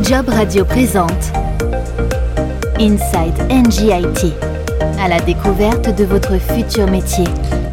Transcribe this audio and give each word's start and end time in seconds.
Job 0.00 0.28
Radio 0.28 0.64
présente 0.64 1.32
Inside 2.80 3.34
NGIT 3.50 4.32
à 4.98 5.08
la 5.08 5.20
découverte 5.20 5.94
de 5.94 6.04
votre 6.04 6.38
futur 6.38 6.90
métier. 6.90 7.26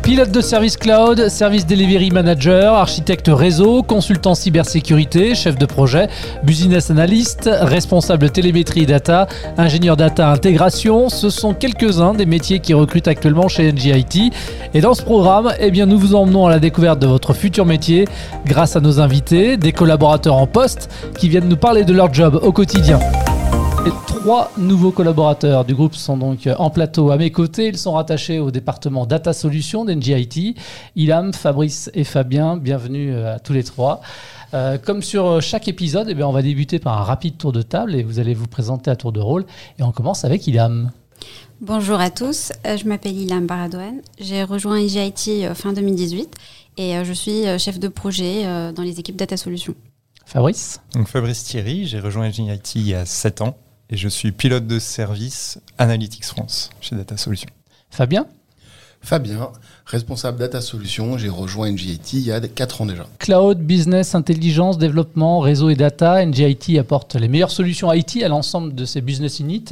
Pilote 0.09 0.31
de 0.31 0.41
service 0.41 0.75
cloud, 0.75 1.29
service 1.29 1.67
delivery 1.67 2.09
manager, 2.09 2.73
architecte 2.73 3.29
réseau, 3.31 3.83
consultant 3.83 4.33
cybersécurité, 4.33 5.35
chef 5.35 5.55
de 5.55 5.67
projet, 5.67 6.07
business 6.41 6.89
analyst, 6.89 7.47
responsable 7.47 8.31
télémétrie 8.31 8.87
data, 8.87 9.27
ingénieur 9.59 9.95
data 9.95 10.31
intégration, 10.31 11.09
ce 11.09 11.29
sont 11.29 11.53
quelques-uns 11.53 12.15
des 12.15 12.25
métiers 12.25 12.57
qui 12.57 12.73
recrutent 12.73 13.07
actuellement 13.07 13.49
chez 13.49 13.71
NGIT. 13.71 14.31
Et 14.73 14.81
dans 14.81 14.95
ce 14.95 15.03
programme, 15.03 15.53
eh 15.59 15.69
nous 15.85 15.99
vous 15.99 16.15
emmenons 16.15 16.47
à 16.47 16.49
la 16.49 16.59
découverte 16.59 16.97
de 16.97 17.05
votre 17.05 17.35
futur 17.35 17.67
métier 17.67 18.05
grâce 18.47 18.75
à 18.75 18.79
nos 18.79 18.99
invités, 18.99 19.57
des 19.57 19.73
collaborateurs 19.73 20.37
en 20.37 20.47
poste 20.47 20.89
qui 21.19 21.29
viennent 21.29 21.47
nous 21.47 21.55
parler 21.55 21.83
de 21.83 21.93
leur 21.93 22.11
job 22.11 22.39
au 22.41 22.51
quotidien. 22.51 22.97
Les 23.89 23.95
trois 24.05 24.51
nouveaux 24.55 24.91
collaborateurs 24.91 25.65
du 25.65 25.73
groupe 25.73 25.95
sont 25.95 26.15
donc 26.15 26.47
en 26.59 26.69
plateau 26.69 27.09
à 27.09 27.17
mes 27.17 27.31
côtés. 27.31 27.69
Ils 27.69 27.77
sont 27.77 27.93
rattachés 27.93 28.37
au 28.37 28.51
département 28.51 29.07
Data 29.07 29.33
Solutions 29.33 29.83
d'NGIT. 29.83 30.53
Ilham, 30.95 31.33
Fabrice 31.33 31.89
et 31.95 32.03
Fabien, 32.03 32.55
bienvenue 32.57 33.11
euh, 33.11 33.37
à 33.37 33.39
tous 33.39 33.53
les 33.53 33.63
trois. 33.63 34.01
Euh, 34.53 34.77
comme 34.77 35.01
sur 35.01 35.41
chaque 35.41 35.67
épisode, 35.67 36.05
eh 36.07 36.13
bien, 36.13 36.27
on 36.27 36.31
va 36.31 36.43
débuter 36.43 36.77
par 36.77 37.01
un 37.01 37.03
rapide 37.03 37.39
tour 37.39 37.51
de 37.51 37.63
table 37.63 37.95
et 37.95 38.03
vous 38.03 38.19
allez 38.19 38.35
vous 38.35 38.45
présenter 38.45 38.91
à 38.91 38.95
tour 38.95 39.11
de 39.11 39.19
rôle. 39.19 39.43
Et 39.79 39.81
on 39.81 39.91
commence 39.91 40.23
avec 40.23 40.45
Ilham. 40.45 40.91
Bonjour 41.59 41.99
à 41.99 42.11
tous, 42.11 42.51
euh, 42.67 42.77
je 42.77 42.87
m'appelle 42.87 43.17
Ilham 43.17 43.47
Baradouane. 43.47 44.01
J'ai 44.19 44.43
rejoint 44.43 44.79
NGIT 44.79 45.47
fin 45.55 45.73
2018 45.73 46.35
et 46.77 47.03
je 47.03 47.13
suis 47.13 47.45
chef 47.57 47.79
de 47.79 47.87
projet 47.87 48.43
dans 48.71 48.83
les 48.83 48.99
équipes 48.99 49.15
Data 49.15 49.35
Solutions. 49.35 49.73
Fabrice? 50.27 50.79
Donc 50.93 51.07
Fabrice 51.07 51.43
Thierry, 51.43 51.87
j'ai 51.87 51.99
rejoint 51.99 52.29
NGIT 52.29 52.75
il 52.75 52.87
y 52.89 52.93
a 52.93 53.03
7 53.03 53.41
ans 53.41 53.57
et 53.89 53.97
je 53.97 54.07
suis 54.07 54.31
pilote 54.31 54.67
de 54.67 54.79
service 54.79 55.59
Analytics 55.77 56.25
France 56.25 56.69
chez 56.81 56.95
Data 56.95 57.17
Solutions. 57.17 57.49
Fabien? 57.89 58.27
Fabien, 59.01 59.51
responsable 59.89 60.37
Data 60.37 60.61
Solutions, 60.61 61.17
j'ai 61.17 61.29
rejoint 61.29 61.71
NGIT 61.71 62.13
il 62.13 62.19
y 62.27 62.31
a 62.31 62.39
4 62.39 62.81
ans 62.81 62.85
déjà. 62.85 63.07
Cloud, 63.17 63.59
business, 63.59 64.13
intelligence, 64.13 64.77
développement, 64.77 65.39
réseau 65.39 65.69
et 65.69 65.75
data, 65.75 66.23
NGIT 66.23 66.77
apporte 66.77 67.15
les 67.15 67.27
meilleures 67.27 67.49
solutions 67.49 67.91
IT 67.91 68.21
à 68.23 68.27
l'ensemble 68.27 68.75
de 68.75 68.85
ses 68.85 69.01
business 69.01 69.39
units. 69.39 69.65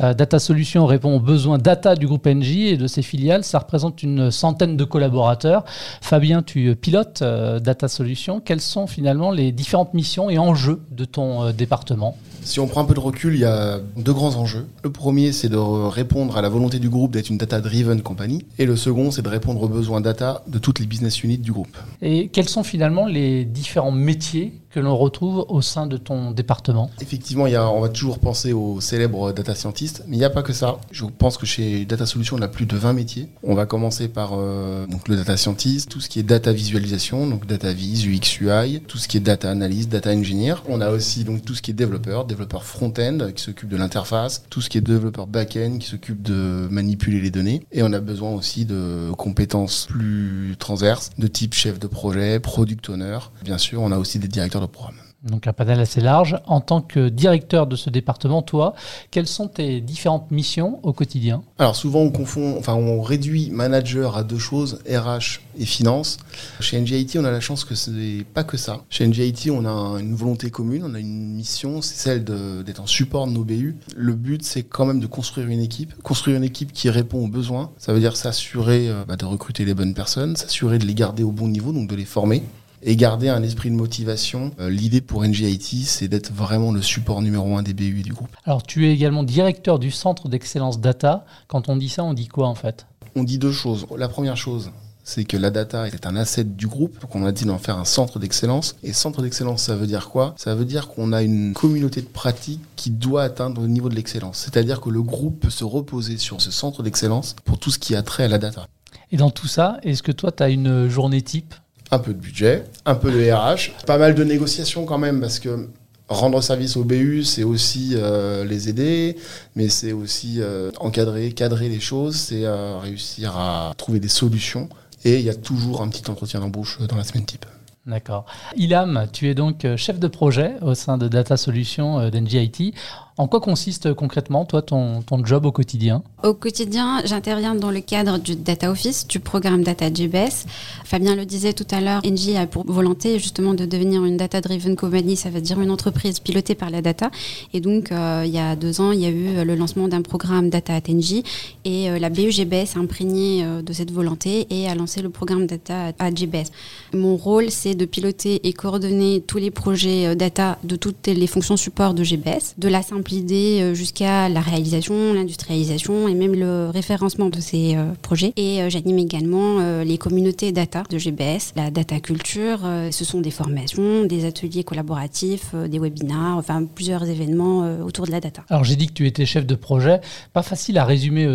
Euh, 0.00 0.14
data 0.14 0.38
Solutions 0.38 0.86
répond 0.86 1.16
aux 1.16 1.20
besoins 1.20 1.58
data 1.58 1.96
du 1.96 2.06
groupe 2.06 2.26
NG 2.26 2.68
et 2.68 2.76
de 2.76 2.86
ses 2.86 3.02
filiales. 3.02 3.42
Ça 3.42 3.58
représente 3.58 4.02
une 4.02 4.30
centaine 4.30 4.76
de 4.76 4.84
collaborateurs. 4.84 5.64
Fabien, 6.00 6.42
tu 6.42 6.76
pilotes 6.76 7.22
euh, 7.22 7.58
Data 7.58 7.88
Solutions. 7.88 8.40
Quelles 8.40 8.60
sont 8.60 8.86
finalement 8.86 9.32
les 9.32 9.50
différentes 9.50 9.94
missions 9.94 10.30
et 10.30 10.38
enjeux 10.38 10.80
de 10.92 11.04
ton 11.04 11.42
euh, 11.42 11.52
département? 11.52 12.16
Si 12.46 12.60
on 12.60 12.68
prend 12.68 12.82
un 12.82 12.84
peu 12.84 12.94
de 12.94 13.00
recul, 13.00 13.34
il 13.34 13.40
y 13.40 13.44
a 13.44 13.80
deux 13.96 14.12
grands 14.12 14.36
enjeux. 14.36 14.66
Le 14.84 14.92
premier, 14.92 15.32
c'est 15.32 15.48
de 15.48 15.56
répondre 15.56 16.36
à 16.36 16.42
la 16.42 16.48
volonté 16.48 16.78
du 16.78 16.88
groupe 16.88 17.10
d'être 17.10 17.28
une 17.28 17.38
data-driven 17.38 18.02
compagnie. 18.02 18.46
Et 18.58 18.66
le 18.66 18.76
second, 18.76 19.10
c'est 19.10 19.22
de 19.22 19.28
répondre 19.28 19.55
aux 19.62 19.68
besoins 19.68 20.00
data 20.00 20.42
de 20.46 20.58
toutes 20.58 20.80
les 20.80 20.86
business 20.86 21.22
units 21.22 21.38
du 21.38 21.52
groupe. 21.52 21.76
Et 22.02 22.28
quels 22.28 22.48
sont 22.48 22.62
finalement 22.62 23.06
les 23.06 23.44
différents 23.44 23.92
métiers 23.92 24.52
que 24.76 24.80
l'on 24.80 24.94
retrouve 24.94 25.46
au 25.48 25.62
sein 25.62 25.86
de 25.86 25.96
ton 25.96 26.32
département 26.32 26.90
Effectivement, 27.00 27.46
il 27.46 27.54
y 27.54 27.56
a, 27.56 27.66
on 27.70 27.80
va 27.80 27.88
toujours 27.88 28.18
penser 28.18 28.52
aux 28.52 28.82
célèbres 28.82 29.32
data 29.32 29.54
scientists, 29.54 30.04
mais 30.06 30.16
il 30.16 30.18
n'y 30.18 30.24
a 30.26 30.28
pas 30.28 30.42
que 30.42 30.52
ça. 30.52 30.76
Je 30.90 31.06
pense 31.06 31.38
que 31.38 31.46
chez 31.46 31.86
Data 31.86 32.04
Solutions, 32.04 32.36
on 32.36 32.42
a 32.42 32.48
plus 32.48 32.66
de 32.66 32.76
20 32.76 32.92
métiers. 32.92 33.30
On 33.42 33.54
va 33.54 33.64
commencer 33.64 34.08
par 34.08 34.32
euh, 34.34 34.86
donc 34.86 35.08
le 35.08 35.16
data 35.16 35.38
scientist, 35.38 35.88
tout 35.88 36.02
ce 36.02 36.10
qui 36.10 36.18
est 36.18 36.22
data 36.22 36.52
visualisation, 36.52 37.26
donc 37.26 37.46
data 37.46 37.72
vis, 37.72 38.04
UX, 38.06 38.42
UI, 38.42 38.82
tout 38.82 38.98
ce 38.98 39.08
qui 39.08 39.16
est 39.16 39.20
data 39.20 39.50
analyst, 39.50 39.88
data 39.88 40.10
engineer. 40.10 40.56
On 40.68 40.82
a 40.82 40.90
aussi 40.90 41.24
donc 41.24 41.42
tout 41.42 41.54
ce 41.54 41.62
qui 41.62 41.70
est 41.70 41.74
développeur, 41.74 42.26
développeur 42.26 42.62
front-end 42.62 43.30
qui 43.34 43.42
s'occupe 43.42 43.70
de 43.70 43.78
l'interface, 43.78 44.44
tout 44.50 44.60
ce 44.60 44.68
qui 44.68 44.76
est 44.76 44.82
développeur 44.82 45.26
back-end 45.26 45.78
qui 45.78 45.88
s'occupe 45.88 46.20
de 46.20 46.68
manipuler 46.70 47.22
les 47.22 47.30
données. 47.30 47.62
Et 47.72 47.82
on 47.82 47.94
a 47.94 48.00
besoin 48.00 48.34
aussi 48.34 48.66
de 48.66 49.10
compétences 49.16 49.86
plus 49.88 50.54
transverses, 50.58 51.12
de 51.16 51.28
type 51.28 51.54
chef 51.54 51.78
de 51.78 51.86
projet, 51.86 52.40
product 52.40 52.90
owner. 52.90 53.20
Bien 53.42 53.56
sûr, 53.56 53.80
on 53.80 53.90
a 53.90 53.96
aussi 53.96 54.18
des 54.18 54.28
directeurs 54.28 54.60
de 54.60 54.65
programme. 54.68 54.96
Donc 55.26 55.46
un 55.46 55.52
panel 55.52 55.80
assez 55.80 56.00
large. 56.00 56.36
En 56.46 56.60
tant 56.60 56.80
que 56.80 57.08
directeur 57.08 57.66
de 57.66 57.74
ce 57.74 57.90
département, 57.90 58.42
toi, 58.42 58.74
quelles 59.10 59.26
sont 59.26 59.48
tes 59.48 59.80
différentes 59.80 60.30
missions 60.30 60.78
au 60.82 60.92
quotidien? 60.92 61.42
Alors 61.58 61.74
souvent 61.74 62.00
on 62.00 62.10
confond, 62.10 62.56
enfin 62.58 62.74
on 62.74 63.02
réduit 63.02 63.50
manager 63.50 64.16
à 64.16 64.22
deux 64.22 64.38
choses, 64.38 64.78
RH 64.88 65.40
et 65.58 65.64
finance. 65.64 66.18
Chez 66.60 66.80
NGIT, 66.80 67.18
on 67.18 67.24
a 67.24 67.30
la 67.30 67.40
chance 67.40 67.64
que 67.64 67.74
ce 67.74 67.90
n'est 67.90 68.24
pas 68.24 68.44
que 68.44 68.56
ça. 68.56 68.82
Chez 68.88 69.06
NGIT, 69.06 69.50
on 69.50 69.64
a 69.64 70.00
une 70.00 70.14
volonté 70.14 70.50
commune, 70.50 70.84
on 70.84 70.94
a 70.94 71.00
une 71.00 71.34
mission, 71.34 71.82
c'est 71.82 71.96
celle 71.96 72.24
d'être 72.24 72.80
en 72.80 72.86
support 72.86 73.26
de 73.26 73.32
nos 73.32 73.44
BU. 73.44 73.76
Le 73.96 74.12
but, 74.12 74.44
c'est 74.44 74.62
quand 74.62 74.84
même 74.84 75.00
de 75.00 75.06
construire 75.06 75.48
une 75.48 75.60
équipe, 75.60 75.94
construire 76.02 76.36
une 76.36 76.44
équipe 76.44 76.72
qui 76.72 76.90
répond 76.90 77.24
aux 77.24 77.28
besoins. 77.28 77.72
Ça 77.78 77.92
veut 77.92 78.00
dire 78.00 78.16
s'assurer 78.16 78.88
euh, 78.88 79.04
bah, 79.06 79.16
de 79.16 79.24
recruter 79.24 79.64
les 79.64 79.74
bonnes 79.74 79.94
personnes, 79.94 80.36
s'assurer 80.36 80.78
de 80.78 80.84
les 80.84 80.94
garder 80.94 81.22
au 81.22 81.32
bon 81.32 81.48
niveau, 81.48 81.72
donc 81.72 81.88
de 81.88 81.96
les 81.96 82.04
former 82.04 82.42
et 82.86 82.96
garder 82.96 83.28
un 83.28 83.42
esprit 83.42 83.70
de 83.70 83.74
motivation. 83.74 84.52
Euh, 84.60 84.70
l'idée 84.70 85.00
pour 85.00 85.24
NGIT, 85.24 85.84
c'est 85.84 86.08
d'être 86.08 86.32
vraiment 86.32 86.72
le 86.72 86.80
support 86.80 87.20
numéro 87.20 87.56
un 87.56 87.62
des 87.62 87.74
BU 87.74 88.02
du 88.02 88.12
groupe. 88.12 88.34
Alors, 88.44 88.62
tu 88.62 88.86
es 88.86 88.92
également 88.92 89.24
directeur 89.24 89.78
du 89.78 89.90
centre 89.90 90.28
d'excellence 90.28 90.80
data. 90.80 91.26
Quand 91.48 91.68
on 91.68 91.76
dit 91.76 91.88
ça, 91.88 92.04
on 92.04 92.14
dit 92.14 92.28
quoi 92.28 92.46
en 92.46 92.54
fait? 92.54 92.86
On 93.16 93.24
dit 93.24 93.38
deux 93.38 93.52
choses. 93.52 93.86
La 93.98 94.08
première 94.08 94.36
chose, 94.36 94.70
c'est 95.02 95.24
que 95.24 95.36
la 95.36 95.50
data 95.50 95.88
est 95.88 96.06
un 96.06 96.14
asset 96.14 96.44
du 96.44 96.68
groupe. 96.68 97.00
Donc 97.00 97.16
on 97.16 97.26
a 97.26 97.32
dit 97.32 97.44
d'en 97.44 97.58
faire 97.58 97.76
un 97.76 97.84
centre 97.84 98.20
d'excellence. 98.20 98.76
Et 98.84 98.92
centre 98.92 99.20
d'excellence, 99.20 99.64
ça 99.64 99.74
veut 99.74 99.88
dire 99.88 100.08
quoi? 100.08 100.34
Ça 100.36 100.54
veut 100.54 100.64
dire 100.64 100.86
qu'on 100.86 101.12
a 101.12 101.24
une 101.24 101.54
communauté 101.54 102.02
de 102.02 102.06
pratique 102.06 102.60
qui 102.76 102.90
doit 102.90 103.24
atteindre 103.24 103.62
le 103.62 103.68
niveau 103.68 103.88
de 103.88 103.96
l'excellence. 103.96 104.38
C'est-à-dire 104.38 104.80
que 104.80 104.90
le 104.90 105.02
groupe 105.02 105.40
peut 105.40 105.50
se 105.50 105.64
reposer 105.64 106.18
sur 106.18 106.40
ce 106.40 106.52
centre 106.52 106.84
d'excellence 106.84 107.34
pour 107.44 107.58
tout 107.58 107.72
ce 107.72 107.80
qui 107.80 107.96
a 107.96 108.02
trait 108.02 108.24
à 108.24 108.28
la 108.28 108.38
data. 108.38 108.68
Et 109.10 109.16
dans 109.16 109.30
tout 109.30 109.48
ça, 109.48 109.78
est-ce 109.82 110.04
que 110.04 110.12
toi, 110.12 110.30
tu 110.30 110.42
as 110.44 110.50
une 110.50 110.88
journée 110.88 111.22
type? 111.22 111.54
Un 111.90 111.98
peu 111.98 112.12
de 112.12 112.18
budget, 112.18 112.64
un 112.84 112.94
peu 112.94 113.10
de 113.10 113.30
RH, 113.30 113.84
pas 113.86 113.98
mal 113.98 114.14
de 114.14 114.24
négociations 114.24 114.84
quand 114.84 114.98
même 114.98 115.20
parce 115.20 115.38
que 115.38 115.68
rendre 116.08 116.40
service 116.40 116.76
au 116.76 116.84
BU, 116.84 117.24
c'est 117.24 117.42
aussi 117.42 117.92
euh, 117.94 118.44
les 118.44 118.68
aider, 118.68 119.16
mais 119.54 119.68
c'est 119.68 119.92
aussi 119.92 120.36
euh, 120.40 120.70
encadrer, 120.78 121.32
cadrer 121.32 121.68
les 121.68 121.80
choses, 121.80 122.16
c'est 122.16 122.44
euh, 122.44 122.78
réussir 122.78 123.36
à 123.36 123.72
trouver 123.76 124.00
des 124.00 124.08
solutions. 124.08 124.68
Et 125.04 125.18
il 125.18 125.24
y 125.24 125.30
a 125.30 125.34
toujours 125.34 125.82
un 125.82 125.88
petit 125.88 126.08
entretien 126.10 126.40
d'embauche 126.40 126.80
dans 126.80 126.96
la 126.96 127.04
semaine 127.04 127.24
type. 127.24 127.46
D'accord. 127.86 128.26
Ilham, 128.56 129.06
tu 129.12 129.28
es 129.28 129.34
donc 129.34 129.64
chef 129.76 130.00
de 130.00 130.08
projet 130.08 130.54
au 130.62 130.74
sein 130.74 130.98
de 130.98 131.06
Data 131.06 131.36
Solutions 131.36 132.10
d'NGIT. 132.10 132.74
En 133.18 133.28
quoi 133.28 133.40
consiste 133.40 133.94
concrètement, 133.94 134.44
toi, 134.44 134.60
ton, 134.60 135.02
job 135.24 135.46
au 135.46 135.52
quotidien? 135.52 136.02
Au 136.22 136.34
quotidien, 136.34 137.00
j'interviens 137.06 137.54
dans 137.54 137.70
le 137.70 137.80
cadre 137.80 138.18
du 138.18 138.36
Data 138.36 138.70
Office, 138.70 139.08
du 139.08 139.20
programme 139.20 139.62
Data 139.62 139.90
GBS. 139.90 140.44
Fabien 140.84 141.16
le 141.16 141.24
disait 141.24 141.54
tout 141.54 141.66
à 141.70 141.80
l'heure, 141.80 142.02
NG 142.04 142.36
a 142.36 142.46
pour 142.46 142.66
volonté 142.66 143.18
justement 143.18 143.54
de 143.54 143.64
devenir 143.64 144.04
une 144.04 144.18
data-driven 144.18 144.76
company, 144.76 145.16
ça 145.16 145.30
veut 145.30 145.40
dire 145.40 145.58
une 145.62 145.70
entreprise 145.70 146.20
pilotée 146.20 146.54
par 146.54 146.68
la 146.68 146.82
data. 146.82 147.10
Et 147.54 147.60
donc, 147.60 147.90
euh, 147.90 148.24
il 148.26 148.32
y 148.32 148.38
a 148.38 148.54
deux 148.54 148.82
ans, 148.82 148.92
il 148.92 149.00
y 149.00 149.06
a 149.06 149.08
eu 149.08 149.46
le 149.46 149.54
lancement 149.54 149.88
d'un 149.88 150.02
programme 150.02 150.50
Data 150.50 150.74
at 150.74 150.82
NG 150.86 151.22
et 151.64 151.88
euh, 151.88 151.98
la 151.98 152.10
BUGBS 152.10 152.76
a 152.76 152.80
imprégné 152.80 153.42
euh, 153.42 153.62
de 153.62 153.72
cette 153.72 153.92
volonté 153.92 154.46
et 154.50 154.68
a 154.68 154.74
lancé 154.74 155.00
le 155.00 155.08
programme 155.08 155.46
Data 155.46 155.92
at 155.98 156.14
GBS. 156.14 156.50
Mon 156.92 157.16
rôle, 157.16 157.50
c'est 157.50 157.74
de 157.74 157.86
piloter 157.86 158.46
et 158.46 158.52
coordonner 158.52 159.22
tous 159.26 159.38
les 159.38 159.50
projets 159.50 160.14
data 160.16 160.58
de 160.64 160.76
toutes 160.76 161.06
les 161.06 161.26
fonctions 161.26 161.56
support 161.56 161.94
de 161.94 162.04
GBS, 162.04 162.56
de 162.58 162.68
la 162.68 162.82
simple 162.82 163.05
l'idée 163.08 163.60
euh, 163.60 163.74
jusqu'à 163.74 164.28
la 164.28 164.40
réalisation, 164.40 165.14
l'industrialisation 165.14 166.08
et 166.08 166.14
même 166.14 166.34
le 166.34 166.70
référencement 166.70 167.28
de 167.28 167.40
ces 167.40 167.76
euh, 167.76 167.92
projets. 168.02 168.32
Et 168.36 168.62
euh, 168.62 168.70
j'anime 168.70 168.98
également 168.98 169.36
les 169.84 169.98
communautés 169.98 170.52
data 170.52 170.82
de 170.88 170.98
GBS, 170.98 171.52
la 171.56 171.70
data 171.70 172.00
culture. 172.00 172.60
ce 172.90 173.04
sont 173.04 173.20
des 173.20 173.30
formations, 173.30 174.04
des 174.04 174.24
ateliers 174.24 174.64
collaboratifs, 174.64 175.54
des 175.54 175.78
webinars, 175.78 176.36
enfin 176.36 176.64
plusieurs 176.64 177.04
événements 177.04 177.78
autour 177.84 178.06
de 178.06 178.10
la 178.10 178.20
data. 178.20 178.42
Alors 178.48 178.64
j'ai 178.64 178.76
dit 178.76 178.86
que 178.86 178.92
tu 178.92 179.06
étais 179.06 179.26
chef 179.26 179.46
de 179.46 179.54
projet. 179.54 180.00
Pas 180.32 180.42
facile 180.42 180.78
à 180.78 180.84
résumer 180.84 181.26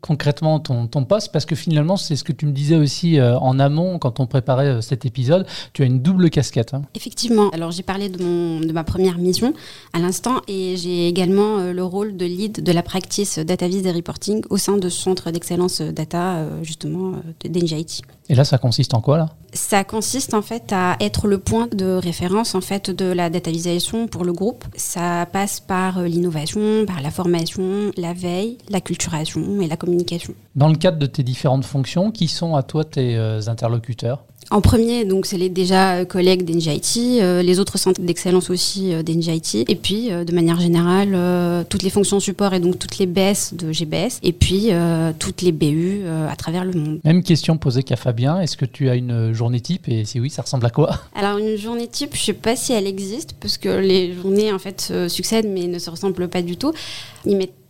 concrètement 0.00 0.60
ton, 0.60 0.86
ton, 0.86 1.04
poste 1.04 1.32
parce 1.32 1.46
que 1.46 1.54
finalement 1.54 1.96
c'est 1.96 2.16
ce 2.16 2.24
que 2.24 2.32
tu 2.32 2.46
me 2.46 2.52
disais 2.52 2.76
aussi 2.76 3.20
en 3.20 3.58
amont 3.58 3.98
quand 3.98 4.20
on 4.20 4.26
préparait 4.26 4.82
cet 4.82 5.04
épisode. 5.04 5.46
Tu 5.72 5.82
as 5.82 5.86
une 5.86 6.00
double 6.00 6.30
casquette. 6.30 6.74
Hein. 6.74 6.82
Effectivement. 6.94 7.50
Alors 7.50 7.70
j'ai 7.70 7.82
parlé 7.82 8.08
de, 8.08 8.22
mon, 8.22 8.60
de 8.60 8.72
ma 8.72 8.84
première 8.84 9.18
mission 9.18 9.54
à 9.92 9.98
l'instant 9.98 10.40
et 10.48 10.76
j'ai 10.76 10.93
également 10.96 11.58
euh, 11.58 11.72
le 11.72 11.84
rôle 11.84 12.16
de 12.16 12.24
lead 12.24 12.62
de 12.62 12.72
la 12.72 12.82
practice 12.82 13.38
data 13.38 13.68
vis 13.68 13.86
et 13.86 13.92
reporting 13.92 14.42
au 14.50 14.56
sein 14.56 14.76
de 14.76 14.88
ce 14.88 15.00
centre 15.00 15.30
d'excellence 15.30 15.80
data, 15.80 16.36
euh, 16.36 16.62
justement, 16.62 17.12
euh, 17.12 17.48
d'NGIT. 17.48 18.02
Et 18.28 18.34
là, 18.34 18.44
ça 18.44 18.58
consiste 18.58 18.94
en 18.94 19.00
quoi, 19.00 19.18
là? 19.18 19.28
Ça 19.52 19.84
consiste, 19.84 20.34
en 20.34 20.42
fait, 20.42 20.72
à 20.72 20.96
être 21.00 21.28
le 21.28 21.38
point 21.38 21.68
de 21.68 21.86
référence, 21.96 22.54
en 22.54 22.60
fait, 22.60 22.90
de 22.90 23.04
la 23.04 23.30
data 23.30 23.50
visualisation 23.50 24.08
pour 24.08 24.24
le 24.24 24.32
groupe. 24.32 24.64
Ça 24.76 25.26
passe 25.30 25.60
par 25.60 26.02
l'innovation, 26.02 26.86
par 26.86 27.02
la 27.02 27.10
formation, 27.10 27.92
la 27.96 28.14
veille, 28.14 28.58
la 28.68 28.80
culturation 28.80 29.60
et 29.60 29.68
la 29.68 29.76
communication. 29.76 30.34
Dans 30.56 30.68
le 30.68 30.76
cadre 30.76 30.98
de 30.98 31.06
tes 31.06 31.22
différentes 31.22 31.64
fonctions, 31.64 32.10
qui 32.10 32.26
sont 32.26 32.56
à 32.56 32.62
toi 32.62 32.84
tes 32.84 33.16
interlocuteurs? 33.46 34.24
En 34.50 34.60
premier, 34.60 35.04
donc 35.04 35.26
c'est 35.26 35.38
les 35.38 35.48
déjà 35.48 36.04
collègues 36.04 36.44
d'NGIT, 36.44 37.20
euh, 37.20 37.42
les 37.42 37.58
autres 37.60 37.78
centres 37.78 38.00
d'excellence 38.00 38.50
aussi 38.50 38.92
euh, 38.92 39.02
et 39.04 39.74
puis 39.76 40.12
euh, 40.12 40.24
de 40.24 40.32
manière 40.32 40.60
générale 40.60 41.12
euh, 41.14 41.64
toutes 41.68 41.82
les 41.82 41.90
fonctions 41.90 42.20
support 42.20 42.54
et 42.54 42.60
donc 42.60 42.78
toutes 42.78 42.98
les 42.98 43.06
BS 43.06 43.54
de 43.54 43.72
GBS, 43.72 44.18
et 44.22 44.32
puis 44.32 44.68
euh, 44.70 45.12
toutes 45.18 45.42
les 45.42 45.52
BU 45.52 46.02
euh, 46.04 46.28
à 46.28 46.36
travers 46.36 46.64
le 46.64 46.72
monde. 46.72 47.00
Même 47.04 47.22
question 47.22 47.56
posée 47.56 47.82
qu'à 47.82 47.96
Fabien. 47.96 48.40
Est-ce 48.40 48.56
que 48.56 48.64
tu 48.64 48.88
as 48.88 48.96
une 48.96 49.32
journée 49.32 49.60
type 49.60 49.88
et 49.88 50.04
si 50.04 50.20
oui, 50.20 50.30
ça 50.30 50.42
ressemble 50.42 50.66
à 50.66 50.70
quoi? 50.70 51.00
Alors 51.14 51.38
une 51.38 51.56
journée 51.56 51.88
type, 51.88 52.14
je 52.14 52.22
sais 52.22 52.32
pas 52.32 52.56
si 52.56 52.72
elle 52.72 52.86
existe 52.86 53.34
parce 53.40 53.56
que 53.58 53.68
les 53.68 54.14
journées 54.14 54.52
en 54.52 54.58
fait 54.58 54.80
se 54.80 55.08
succèdent 55.08 55.48
mais 55.48 55.66
ne 55.66 55.78
se 55.78 55.90
ressemblent 55.90 56.28
pas 56.28 56.42
du 56.42 56.56
tout. 56.56 56.72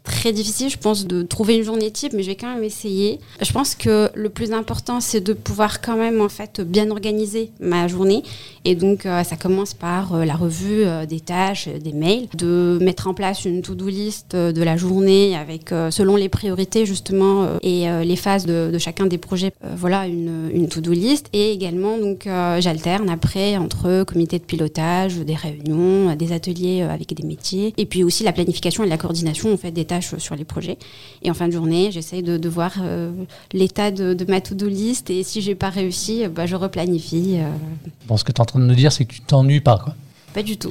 Très 0.04 0.32
difficile, 0.32 0.68
je 0.68 0.76
pense, 0.76 1.06
de 1.06 1.22
trouver 1.22 1.56
une 1.56 1.64
journée 1.64 1.90
type, 1.90 2.12
mais 2.12 2.22
je 2.22 2.28
vais 2.28 2.36
quand 2.36 2.54
même 2.54 2.62
essayer. 2.62 3.18
Je 3.40 3.52
pense 3.52 3.74
que 3.74 4.10
le 4.14 4.28
plus 4.28 4.52
important, 4.52 5.00
c'est 5.00 5.22
de 5.22 5.32
pouvoir 5.32 5.80
quand 5.80 5.96
même 5.96 6.20
en 6.20 6.28
fait 6.28 6.60
bien 6.60 6.90
organiser 6.90 7.50
ma 7.58 7.88
journée. 7.88 8.22
Et 8.66 8.74
donc, 8.74 9.04
euh, 9.04 9.22
ça 9.24 9.36
commence 9.36 9.74
par 9.74 10.14
euh, 10.14 10.24
la 10.24 10.34
revue 10.34 10.84
euh, 10.84 11.04
des 11.04 11.20
tâches, 11.20 11.68
des 11.68 11.92
mails, 11.92 12.28
de 12.34 12.78
mettre 12.80 13.08
en 13.08 13.14
place 13.14 13.44
une 13.44 13.60
to-do 13.60 13.88
list 13.88 14.34
de 14.34 14.62
la 14.62 14.76
journée 14.76 15.36
avec, 15.36 15.70
selon 15.90 16.16
les 16.16 16.28
priorités 16.28 16.86
justement 16.86 17.46
et 17.62 17.86
les 18.04 18.16
phases 18.16 18.46
de, 18.46 18.76
chacun 18.78 19.06
des 19.06 19.18
projets. 19.18 19.52
Voilà, 19.76 20.06
une, 20.06 20.68
to-do 20.68 20.92
list. 20.92 21.28
Et 21.32 21.52
également, 21.52 21.98
donc, 21.98 22.24
j'alterne 22.24 23.08
après 23.10 23.56
entre 23.56 24.04
comité 24.04 24.38
de 24.38 24.44
pilotage, 24.44 25.16
des 25.18 25.34
réunions, 25.34 26.14
des 26.16 26.32
ateliers 26.32 26.82
avec 26.82 27.14
des 27.14 27.26
métiers, 27.26 27.74
et 27.76 27.86
puis 27.86 28.02
aussi 28.02 28.24
la 28.24 28.32
planification 28.32 28.84
et 28.84 28.88
la 28.88 28.96
coordination 28.96 29.52
en 29.52 29.56
fait 29.56 29.70
des 29.70 29.84
tâches 29.84 30.16
sur 30.18 30.34
les 30.34 30.44
projets. 30.44 30.78
Et 31.22 31.30
en 31.30 31.34
fin 31.34 31.48
de 31.48 31.52
journée, 31.52 31.90
j'essaye 31.90 32.22
de, 32.22 32.48
voir 32.48 32.72
l'état 33.52 33.90
de, 33.90 34.24
ma 34.28 34.40
to-do 34.40 34.68
list 34.68 35.10
et 35.10 35.22
si 35.22 35.40
j'ai 35.42 35.54
pas 35.54 35.70
réussi, 35.70 36.26
bah, 36.28 36.46
je 36.46 36.56
replanifie. 36.56 37.38
Train 38.54 38.60
de 38.60 38.66
nous 38.66 38.74
dire, 38.74 38.92
c'est 38.92 39.04
que 39.04 39.14
tu 39.14 39.20
t'ennuies 39.20 39.60
pas. 39.60 39.78
Quoi. 39.78 39.94
pas 40.32 40.42
du 40.42 40.56
tout. 40.56 40.70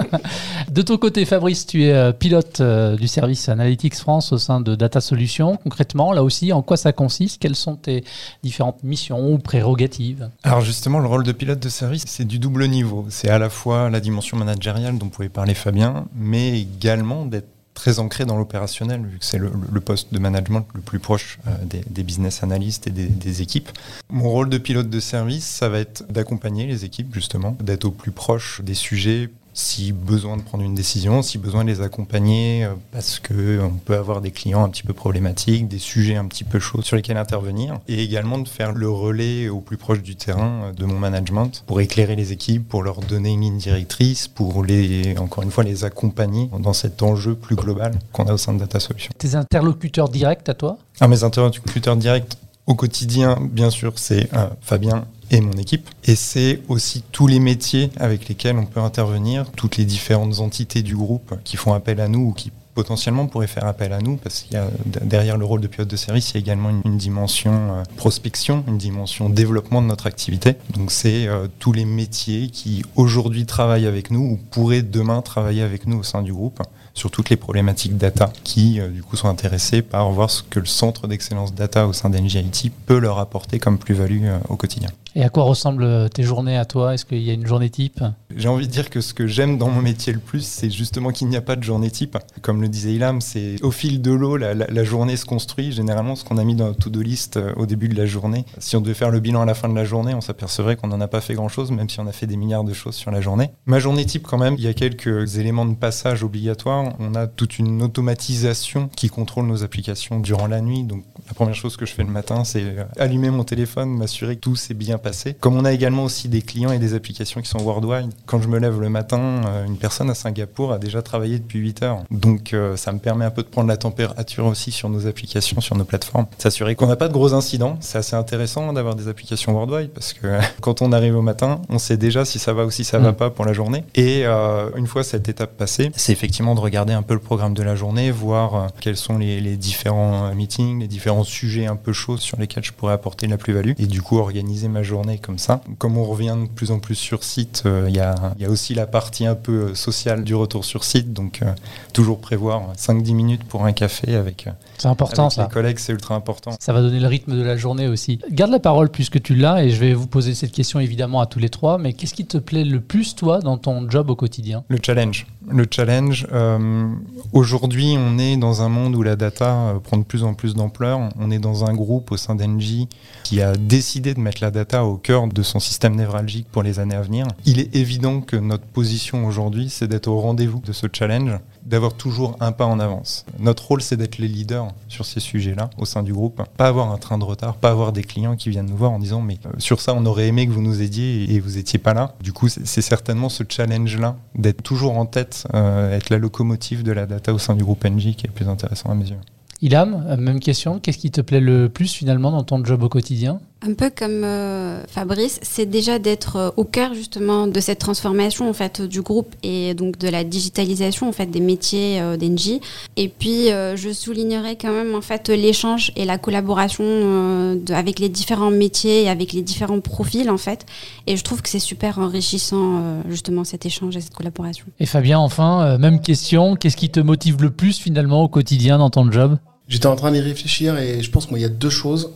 De 0.70 0.82
ton 0.82 0.96
côté, 0.96 1.24
Fabrice, 1.24 1.66
tu 1.66 1.84
es 1.84 1.92
euh, 1.92 2.12
pilote 2.12 2.60
euh, 2.60 2.96
du 2.96 3.08
service 3.08 3.48
Analytics 3.48 3.96
France 3.96 4.32
au 4.32 4.38
sein 4.38 4.60
de 4.60 4.76
Data 4.76 5.00
Solutions. 5.00 5.56
Concrètement, 5.56 6.12
là 6.12 6.22
aussi, 6.22 6.52
en 6.52 6.62
quoi 6.62 6.76
ça 6.76 6.92
consiste? 6.92 7.40
Quelles 7.40 7.56
sont 7.56 7.74
tes 7.74 8.04
différentes 8.44 8.84
missions 8.84 9.32
ou 9.32 9.38
prérogatives? 9.38 10.30
Alors 10.44 10.60
justement, 10.60 11.00
le 11.00 11.08
rôle 11.08 11.24
de 11.24 11.32
pilote 11.32 11.58
de 11.58 11.68
service, 11.68 12.04
c'est 12.06 12.24
du 12.24 12.38
double 12.38 12.68
niveau. 12.68 13.06
C'est 13.10 13.28
à 13.28 13.38
la 13.38 13.50
fois 13.50 13.90
la 13.90 13.98
dimension 13.98 14.36
managériale 14.36 14.98
dont 14.98 15.08
pouvait 15.08 15.28
parler 15.28 15.54
Fabien, 15.54 16.06
mais 16.14 16.60
également 16.60 17.24
d'être 17.24 17.48
très 17.80 17.98
ancré 17.98 18.26
dans 18.26 18.36
l'opérationnel, 18.36 19.06
vu 19.06 19.18
que 19.18 19.24
c'est 19.24 19.38
le, 19.38 19.80
poste 19.80 20.12
de 20.12 20.18
management 20.18 20.66
le 20.74 20.82
plus 20.82 20.98
proche 20.98 21.38
euh, 21.46 21.50
des, 21.64 22.02
business 22.02 22.42
analysts 22.42 22.86
et 22.86 22.90
des 22.90 23.40
équipes. 23.40 23.70
Mon 24.10 24.28
rôle 24.28 24.50
de 24.50 24.58
pilote 24.58 24.90
de 24.90 25.00
service, 25.00 25.46
ça 25.46 25.70
va 25.70 25.78
être 25.78 26.04
d'accompagner 26.12 26.66
les 26.66 26.84
équipes, 26.84 27.14
justement, 27.14 27.56
d'être 27.58 27.86
au 27.86 27.90
plus 27.90 28.10
proche 28.10 28.60
des 28.62 28.74
sujets 28.74 29.30
si 29.52 29.92
besoin 29.92 30.36
de 30.36 30.42
prendre 30.42 30.64
une 30.64 30.74
décision, 30.74 31.22
si 31.22 31.38
besoin 31.38 31.64
de 31.64 31.70
les 31.70 31.80
accompagner 31.80 32.64
euh, 32.64 32.74
parce 32.92 33.18
que 33.18 33.60
on 33.60 33.70
peut 33.70 33.96
avoir 33.96 34.20
des 34.20 34.30
clients 34.30 34.64
un 34.64 34.68
petit 34.68 34.82
peu 34.82 34.92
problématiques, 34.92 35.68
des 35.68 35.78
sujets 35.78 36.16
un 36.16 36.26
petit 36.26 36.44
peu 36.44 36.58
chauds 36.58 36.82
sur 36.82 36.96
lesquels 36.96 37.16
intervenir, 37.16 37.78
et 37.88 38.02
également 38.02 38.38
de 38.38 38.48
faire 38.48 38.72
le 38.72 38.88
relais 38.88 39.48
au 39.48 39.60
plus 39.60 39.76
proche 39.76 40.02
du 40.02 40.16
terrain 40.16 40.64
euh, 40.64 40.72
de 40.72 40.84
mon 40.84 40.98
management 40.98 41.64
pour 41.66 41.80
éclairer 41.80 42.16
les 42.16 42.32
équipes, 42.32 42.68
pour 42.68 42.82
leur 42.82 43.00
donner 43.00 43.30
une 43.30 43.40
ligne 43.40 43.58
directrice, 43.58 44.28
pour 44.28 44.64
les, 44.64 45.16
encore 45.18 45.42
une 45.42 45.50
fois, 45.50 45.64
les 45.64 45.84
accompagner 45.84 46.50
dans 46.58 46.72
cet 46.72 47.02
enjeu 47.02 47.34
plus 47.34 47.56
global 47.56 47.98
qu'on 48.12 48.24
a 48.24 48.32
au 48.32 48.38
sein 48.38 48.52
de 48.52 48.58
Data 48.58 48.80
Solutions. 48.80 49.12
Tes 49.18 49.34
interlocuteurs 49.34 50.08
directs 50.08 50.48
à 50.48 50.54
toi? 50.54 50.78
Ah, 51.00 51.08
mes 51.08 51.24
interlocuteurs 51.24 51.96
directs 51.96 52.36
au 52.66 52.74
quotidien, 52.74 53.36
bien 53.40 53.70
sûr, 53.70 53.94
c'est 53.96 54.32
euh, 54.34 54.48
Fabien 54.60 55.04
et 55.30 55.40
mon 55.40 55.52
équipe. 55.52 55.88
Et 56.04 56.16
c'est 56.16 56.60
aussi 56.68 57.02
tous 57.12 57.26
les 57.26 57.40
métiers 57.40 57.90
avec 57.96 58.28
lesquels 58.28 58.56
on 58.56 58.66
peut 58.66 58.80
intervenir, 58.80 59.50
toutes 59.52 59.76
les 59.76 59.84
différentes 59.84 60.40
entités 60.40 60.82
du 60.82 60.96
groupe 60.96 61.34
qui 61.44 61.56
font 61.56 61.72
appel 61.72 62.00
à 62.00 62.08
nous 62.08 62.28
ou 62.28 62.32
qui 62.32 62.50
potentiellement 62.74 63.26
pourraient 63.26 63.46
faire 63.46 63.66
appel 63.66 63.92
à 63.92 63.98
nous, 63.98 64.16
parce 64.16 64.40
qu'il 64.40 64.54
y 64.54 64.56
a 64.56 64.68
derrière 65.02 65.36
le 65.36 65.44
rôle 65.44 65.60
de 65.60 65.66
pilote 65.66 65.88
de 65.88 65.96
service, 65.96 66.30
il 66.30 66.34
y 66.34 66.36
a 66.38 66.40
également 66.40 66.70
une, 66.84 66.96
dimension 66.96 67.52
euh, 67.52 67.82
prospection, 67.96 68.64
une 68.68 68.78
dimension 68.78 69.28
développement 69.28 69.82
de 69.82 69.86
notre 69.86 70.06
activité. 70.06 70.54
Donc 70.74 70.90
c'est 70.90 71.26
euh, 71.26 71.48
tous 71.58 71.72
les 71.72 71.84
métiers 71.84 72.48
qui 72.48 72.82
aujourd'hui 72.96 73.44
travaillent 73.44 73.86
avec 73.86 74.10
nous 74.10 74.20
ou 74.20 74.38
pourraient 74.50 74.82
demain 74.82 75.20
travailler 75.20 75.62
avec 75.62 75.86
nous 75.86 75.98
au 75.98 76.02
sein 76.02 76.22
du 76.22 76.32
groupe 76.32 76.62
sur 76.94 77.10
toutes 77.10 77.30
les 77.30 77.36
problématiques 77.36 77.96
data 77.96 78.32
qui, 78.44 78.80
euh, 78.80 78.88
du 78.88 79.02
coup, 79.02 79.16
sont 79.16 79.28
intéressés 79.28 79.82
par 79.82 80.10
voir 80.10 80.30
ce 80.30 80.42
que 80.42 80.60
le 80.60 80.66
centre 80.66 81.06
d'excellence 81.06 81.54
data 81.54 81.86
au 81.86 81.92
sein 81.92 82.10
d'NGIT 82.10 82.70
peut 82.86 82.98
leur 82.98 83.18
apporter 83.18 83.58
comme 83.58 83.78
plus-value 83.78 84.26
au 84.48 84.56
quotidien. 84.56 84.90
Et 85.16 85.24
à 85.24 85.28
quoi 85.28 85.42
ressemblent 85.44 86.08
tes 86.10 86.22
journées 86.22 86.56
à 86.56 86.64
toi? 86.64 86.94
Est-ce 86.94 87.04
qu'il 87.04 87.22
y 87.22 87.30
a 87.30 87.32
une 87.32 87.46
journée 87.46 87.70
type? 87.70 88.02
J'ai 88.36 88.48
envie 88.48 88.66
de 88.66 88.72
dire 88.72 88.90
que 88.90 89.00
ce 89.00 89.12
que 89.12 89.26
j'aime 89.26 89.58
dans 89.58 89.68
mon 89.68 89.82
métier 89.82 90.12
le 90.12 90.20
plus, 90.20 90.44
c'est 90.44 90.70
justement 90.70 91.10
qu'il 91.10 91.28
n'y 91.28 91.36
a 91.36 91.40
pas 91.40 91.56
de 91.56 91.62
journée 91.62 91.90
type. 91.90 92.16
Comme 92.42 92.62
le 92.62 92.68
disait 92.68 92.94
Ilham, 92.94 93.20
c'est 93.20 93.62
au 93.62 93.70
fil 93.70 94.00
de 94.02 94.12
l'eau, 94.12 94.36
la, 94.36 94.84
journée 94.84 95.16
se 95.16 95.24
construit. 95.24 95.72
Généralement, 95.72 96.14
ce 96.14 96.24
qu'on 96.24 96.38
a 96.38 96.44
mis 96.44 96.54
dans 96.54 96.66
notre 96.66 96.78
to-do 96.78 97.02
list 97.02 97.36
euh, 97.36 97.52
au 97.56 97.66
début 97.66 97.88
de 97.88 97.96
la 97.96 98.06
journée, 98.06 98.44
si 98.58 98.76
on 98.76 98.80
devait 98.80 98.94
faire 98.94 99.10
le 99.10 99.20
bilan 99.20 99.42
à 99.42 99.44
la 99.44 99.54
fin 99.54 99.68
de 99.68 99.74
la 99.74 99.84
journée, 99.84 100.14
on 100.14 100.20
s'apercevrait 100.20 100.76
qu'on 100.76 100.88
n'en 100.88 101.00
a 101.00 101.08
pas 101.08 101.20
fait 101.20 101.34
grand-chose, 101.34 101.70
même 101.70 101.88
si 101.88 102.00
on 102.00 102.06
a 102.06 102.12
fait 102.12 102.26
des 102.26 102.36
milliards 102.36 102.64
de 102.64 102.72
choses 102.72 102.94
sur 102.94 103.10
la 103.10 103.20
journée. 103.20 103.50
Ma 103.66 103.78
journée 103.78 104.04
type, 104.04 104.26
quand 104.26 104.38
même, 104.38 104.54
il 104.58 104.64
y 104.64 104.68
a 104.68 104.74
quelques 104.74 105.36
éléments 105.36 105.66
de 105.66 105.74
passage 105.74 106.22
obligatoires. 106.22 106.94
On 106.98 107.14
a 107.14 107.26
toute 107.26 107.58
une 107.58 107.82
automatisation 107.82 108.88
qui 108.96 109.08
contrôle 109.08 109.46
nos 109.46 109.64
applications 109.64 110.20
durant 110.20 110.46
la 110.46 110.60
nuit. 110.60 110.86
La 111.30 111.34
première 111.34 111.54
chose 111.54 111.76
que 111.76 111.86
je 111.86 111.92
fais 111.92 112.02
le 112.02 112.10
matin, 112.10 112.42
c'est 112.42 112.64
allumer 112.98 113.30
mon 113.30 113.44
téléphone, 113.44 113.96
m'assurer 113.96 114.34
que 114.34 114.40
tout 114.40 114.56
s'est 114.56 114.74
bien 114.74 114.98
passé. 114.98 115.34
Comme 115.34 115.56
on 115.56 115.64
a 115.64 115.72
également 115.72 116.04
aussi 116.04 116.28
des 116.28 116.42
clients 116.42 116.72
et 116.72 116.78
des 116.78 116.94
applications 116.94 117.40
qui 117.40 117.48
sont 117.48 117.60
worldwide, 117.60 118.10
quand 118.26 118.42
je 118.42 118.48
me 118.48 118.58
lève 118.58 118.80
le 118.80 118.88
matin, 118.88 119.42
euh, 119.46 119.66
une 119.66 119.76
personne 119.76 120.10
à 120.10 120.14
Singapour 120.14 120.72
a 120.72 120.78
déjà 120.78 121.02
travaillé 121.02 121.38
depuis 121.38 121.60
8 121.60 121.82
heures. 121.82 122.02
Donc 122.10 122.52
euh, 122.52 122.76
ça 122.76 122.90
me 122.92 122.98
permet 122.98 123.24
un 123.24 123.30
peu 123.30 123.42
de 123.42 123.48
prendre 123.48 123.68
la 123.68 123.76
température 123.76 124.46
aussi 124.46 124.72
sur 124.72 124.88
nos 124.88 125.06
applications, 125.06 125.60
sur 125.60 125.76
nos 125.76 125.84
plateformes. 125.84 126.26
S'assurer 126.38 126.74
qu'on 126.74 126.88
n'a 126.88 126.96
pas 126.96 127.06
de 127.06 127.12
gros 127.12 127.32
incidents. 127.32 127.76
C'est 127.80 127.98
assez 127.98 128.16
intéressant 128.16 128.72
d'avoir 128.72 128.96
des 128.96 129.06
applications 129.06 129.52
worldwide 129.52 129.90
parce 129.90 130.12
que 130.12 130.40
quand 130.60 130.82
on 130.82 130.90
arrive 130.90 131.16
au 131.16 131.22
matin, 131.22 131.62
on 131.68 131.78
sait 131.78 131.96
déjà 131.96 132.24
si 132.24 132.40
ça 132.40 132.52
va 132.52 132.64
ou 132.64 132.70
si 132.72 132.82
ça 132.82 132.98
mmh. 132.98 133.02
va 133.02 133.12
pas 133.12 133.30
pour 133.30 133.44
la 133.44 133.52
journée. 133.52 133.84
Et 133.94 134.22
euh, 134.24 134.70
une 134.76 134.88
fois 134.88 135.04
cette 135.04 135.28
étape 135.28 135.56
passée, 135.56 135.92
c'est 135.94 136.12
effectivement 136.12 136.56
de 136.56 136.60
regarder 136.60 136.92
un 136.92 137.02
peu 137.02 137.14
le 137.14 137.20
programme 137.20 137.54
de 137.54 137.62
la 137.62 137.76
journée, 137.76 138.10
voir 138.10 138.54
euh, 138.54 138.66
quels 138.80 138.96
sont 138.96 139.18
les, 139.18 139.40
les 139.40 139.56
différents 139.56 140.34
meetings, 140.34 140.80
les 140.80 140.88
différents 140.88 141.19
sujets 141.24 141.66
un 141.66 141.76
peu 141.76 141.92
chauds 141.92 142.16
sur 142.16 142.38
lesquels 142.38 142.64
je 142.64 142.72
pourrais 142.72 142.92
apporter 142.92 143.26
la 143.26 143.36
plus-value. 143.36 143.72
Et 143.78 143.86
du 143.86 144.02
coup, 144.02 144.18
organiser 144.18 144.68
ma 144.68 144.82
journée 144.82 145.18
comme 145.18 145.38
ça. 145.38 145.62
Comme 145.78 145.96
on 145.96 146.04
revient 146.04 146.36
de 146.40 146.48
plus 146.48 146.70
en 146.70 146.78
plus 146.78 146.94
sur 146.94 147.24
site, 147.24 147.62
il 147.64 147.70
euh, 147.70 147.90
y, 147.90 148.00
a, 148.00 148.14
y, 148.38 148.44
a, 148.44 148.50
aussi 148.50 148.74
la 148.74 148.86
partie 148.86 149.26
un 149.26 149.34
peu 149.34 149.52
euh, 149.52 149.74
sociale 149.74 150.24
du 150.24 150.34
retour 150.34 150.64
sur 150.64 150.84
site. 150.84 151.12
Donc, 151.12 151.40
euh, 151.42 151.52
toujours 151.92 152.20
prévoir 152.20 152.72
5-10 152.76 153.14
minutes 153.14 153.44
pour 153.44 153.64
un 153.64 153.72
café 153.72 154.14
avec, 154.14 154.48
c'est 154.78 154.88
important, 154.88 155.24
avec 155.24 155.32
ça. 155.32 155.42
les 155.44 155.48
collègues, 155.48 155.78
c'est 155.78 155.92
ultra 155.92 156.14
important. 156.14 156.52
Ça 156.60 156.72
va 156.72 156.80
donner 156.80 157.00
le 157.00 157.06
rythme 157.06 157.36
de 157.36 157.42
la 157.42 157.56
journée 157.56 157.88
aussi. 157.88 158.20
Garde 158.30 158.50
la 158.50 158.60
parole 158.60 158.90
puisque 158.90 159.20
tu 159.22 159.34
l'as 159.34 159.62
et 159.64 159.70
je 159.70 159.80
vais 159.80 159.94
vous 159.94 160.06
poser 160.06 160.34
cette 160.34 160.52
question 160.52 160.80
évidemment 160.80 161.20
à 161.20 161.26
tous 161.26 161.38
les 161.38 161.50
trois. 161.50 161.78
Mais 161.78 161.92
qu'est-ce 161.92 162.14
qui 162.14 162.26
te 162.26 162.38
plaît 162.38 162.64
le 162.64 162.80
plus, 162.80 163.14
toi, 163.14 163.40
dans 163.40 163.58
ton 163.58 163.88
job 163.88 164.10
au 164.10 164.16
quotidien? 164.16 164.64
Le 164.68 164.78
challenge. 164.82 165.26
Le 165.48 165.66
challenge. 165.70 166.26
Euh, 166.32 166.88
Aujourd'hui, 167.32 167.96
on 167.96 168.18
est 168.18 168.36
dans 168.36 168.62
un 168.62 168.68
monde 168.68 168.96
où 168.96 169.02
la 169.02 169.14
data 169.14 169.74
prend 169.84 169.96
de 169.98 170.02
plus 170.02 170.24
en 170.24 170.34
plus 170.34 170.54
d'ampleur. 170.54 171.09
On 171.18 171.30
est 171.30 171.38
dans 171.38 171.64
un 171.64 171.74
groupe 171.74 172.12
au 172.12 172.16
sein 172.16 172.34
d'Engie 172.34 172.88
qui 173.24 173.40
a 173.42 173.54
décidé 173.54 174.14
de 174.14 174.20
mettre 174.20 174.42
la 174.42 174.50
data 174.50 174.84
au 174.84 174.96
cœur 174.96 175.26
de 175.26 175.42
son 175.42 175.60
système 175.60 175.94
névralgique 175.96 176.46
pour 176.50 176.62
les 176.62 176.78
années 176.78 176.94
à 176.94 177.02
venir. 177.02 177.26
Il 177.44 177.60
est 177.60 177.74
évident 177.74 178.20
que 178.20 178.36
notre 178.36 178.64
position 178.64 179.26
aujourd'hui, 179.26 179.68
c'est 179.70 179.88
d'être 179.88 180.08
au 180.08 180.20
rendez-vous 180.20 180.60
de 180.60 180.72
ce 180.72 180.86
challenge, 180.92 181.32
d'avoir 181.64 181.94
toujours 181.94 182.36
un 182.40 182.52
pas 182.52 182.66
en 182.66 182.80
avance. 182.80 183.24
Notre 183.38 183.66
rôle, 183.66 183.82
c'est 183.82 183.96
d'être 183.96 184.18
les 184.18 184.28
leaders 184.28 184.68
sur 184.88 185.04
ces 185.04 185.20
sujets-là 185.20 185.70
au 185.78 185.84
sein 185.84 186.02
du 186.02 186.12
groupe. 186.12 186.42
Pas 186.56 186.68
avoir 186.68 186.90
un 186.92 186.98
train 186.98 187.18
de 187.18 187.24
retard, 187.24 187.54
pas 187.54 187.70
avoir 187.70 187.92
des 187.92 188.02
clients 188.02 188.36
qui 188.36 188.50
viennent 188.50 188.66
nous 188.66 188.76
voir 188.76 188.92
en 188.92 188.98
disant 188.98 189.20
mais 189.20 189.38
euh, 189.46 189.50
sur 189.58 189.80
ça, 189.80 189.94
on 189.94 190.04
aurait 190.06 190.28
aimé 190.28 190.46
que 190.46 190.52
vous 190.52 190.62
nous 190.62 190.82
aidiez 190.82 191.32
et 191.32 191.40
vous 191.40 191.58
étiez 191.58 191.78
pas 191.78 191.94
là. 191.94 192.14
Du 192.20 192.32
coup, 192.32 192.48
c'est 192.48 192.82
certainement 192.82 193.28
ce 193.28 193.44
challenge-là 193.48 194.16
d'être 194.34 194.62
toujours 194.62 194.96
en 194.96 195.06
tête, 195.06 195.46
euh, 195.54 195.96
être 195.96 196.10
la 196.10 196.18
locomotive 196.18 196.82
de 196.82 196.92
la 196.92 197.06
data 197.06 197.32
au 197.32 197.38
sein 197.38 197.54
du 197.54 197.64
groupe 197.64 197.84
NG 197.84 198.14
qui 198.14 198.24
est 198.24 198.28
le 198.28 198.32
plus 198.32 198.48
intéressant 198.48 198.90
à 198.90 198.94
mes 198.94 199.08
yeux. 199.08 199.16
Ilham, 199.62 200.16
même 200.18 200.40
question. 200.40 200.78
Qu'est-ce 200.78 200.98
qui 200.98 201.10
te 201.10 201.20
plaît 201.20 201.40
le 201.40 201.68
plus 201.68 201.92
finalement 201.92 202.30
dans 202.30 202.44
ton 202.44 202.64
job 202.64 202.82
au 202.82 202.88
quotidien? 202.88 203.40
Un 203.62 203.74
peu 203.74 203.90
comme 203.94 204.24
euh, 204.24 204.82
Fabrice, 204.86 205.38
c'est 205.42 205.66
déjà 205.66 205.98
d'être 205.98 206.36
euh, 206.36 206.50
au 206.56 206.64
cœur 206.64 206.94
justement 206.94 207.46
de 207.46 207.60
cette 207.60 207.78
transformation 207.78 208.48
en 208.48 208.54
fait 208.54 208.80
du 208.80 209.02
groupe 209.02 209.34
et 209.42 209.74
donc 209.74 209.98
de 209.98 210.08
la 210.08 210.24
digitalisation 210.24 211.06
en 211.06 211.12
fait 211.12 211.26
des 211.26 211.40
métiers 211.40 212.00
euh, 212.00 212.16
d'Engie. 212.16 212.62
Et 212.96 213.08
puis 213.08 213.50
euh, 213.50 213.76
je 213.76 213.92
soulignerai 213.92 214.56
quand 214.56 214.72
même 214.72 214.94
en 214.94 215.02
fait 215.02 215.28
l'échange 215.28 215.92
et 215.94 216.06
la 216.06 216.16
collaboration 216.16 216.84
de, 216.84 217.74
avec 217.74 217.98
les 217.98 218.08
différents 218.08 218.50
métiers 218.50 219.02
et 219.02 219.10
avec 219.10 219.34
les 219.34 219.42
différents 219.42 219.80
profils 219.80 220.30
en 220.30 220.38
fait. 220.38 220.64
Et 221.06 221.18
je 221.18 221.22
trouve 221.22 221.42
que 221.42 221.50
c'est 221.50 221.58
super 221.58 221.98
enrichissant 221.98 223.02
justement 223.10 223.44
cet 223.44 223.66
échange 223.66 223.94
et 223.94 224.00
cette 224.00 224.14
collaboration. 224.14 224.64
Et 224.78 224.86
Fabien, 224.86 225.18
enfin, 225.18 225.76
même 225.76 226.00
question. 226.00 226.56
Qu'est-ce 226.56 226.76
qui 226.78 226.88
te 226.88 227.00
motive 227.00 227.42
le 227.42 227.50
plus 227.50 227.78
finalement 227.78 228.22
au 228.22 228.28
quotidien 228.28 228.78
dans 228.78 228.90
ton 228.90 229.10
job? 229.12 229.36
J'étais 229.70 229.86
en 229.86 229.94
train 229.94 230.10
d'y 230.10 230.20
réfléchir 230.20 230.76
et 230.78 231.00
je 231.00 231.10
pense 231.12 231.26
qu'il 231.26 231.38
y 231.38 231.44
a 231.44 231.48
deux 231.48 231.70
choses. 231.70 232.10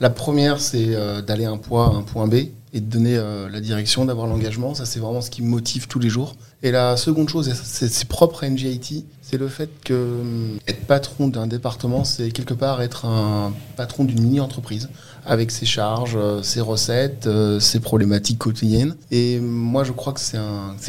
La 0.00 0.10
première, 0.10 0.60
c'est 0.60 0.94
euh, 0.96 1.22
d'aller 1.22 1.44
un 1.44 1.56
point 1.56 1.86
A 1.86 1.94
un 1.94 2.02
point 2.02 2.26
B. 2.26 2.34
et 2.34 2.80
de 2.80 2.80
donner 2.80 3.16
euh, 3.16 3.48
la 3.48 3.60
direction, 3.60 4.04
d'avoir 4.04 4.26
l'engagement. 4.26 4.74
Ça, 4.74 4.84
c'est 4.86 4.98
vraiment 4.98 5.20
ce 5.20 5.30
qui 5.30 5.40
me 5.40 5.48
motive 5.48 5.86
tous 5.86 6.00
les 6.00 6.08
jours. 6.08 6.34
Et 6.64 6.72
la 6.72 6.96
seconde 6.96 7.28
chose, 7.28 7.50
c'est 7.54 8.08
propre 8.08 8.42
à 8.42 8.50
NGIT, 8.50 9.04
c'est 9.22 9.38
le 9.38 9.46
fait 9.46 9.70
que 9.84 9.94
hum, 10.20 10.58
être 10.66 10.84
patron 10.86 11.28
d'un 11.28 11.46
département, 11.46 12.02
c'est 12.02 12.30
quelque 12.32 12.54
part 12.54 12.82
être 12.82 13.04
un 13.04 13.52
patron 13.76 14.02
d'une 14.02 14.20
mini-entreprise 14.20 14.88
avec 15.24 15.52
ses 15.52 15.64
charges, 15.64 16.16
euh, 16.16 16.42
ses 16.42 16.60
recettes, 16.60 17.28
ses 17.60 17.78
problématiques 17.78 18.38
quotidiennes. 18.38 18.96
Et 19.12 19.38
moi, 19.38 19.84
je 19.84 19.92
crois 19.92 20.12
que 20.12 20.20
c'est 20.20 20.36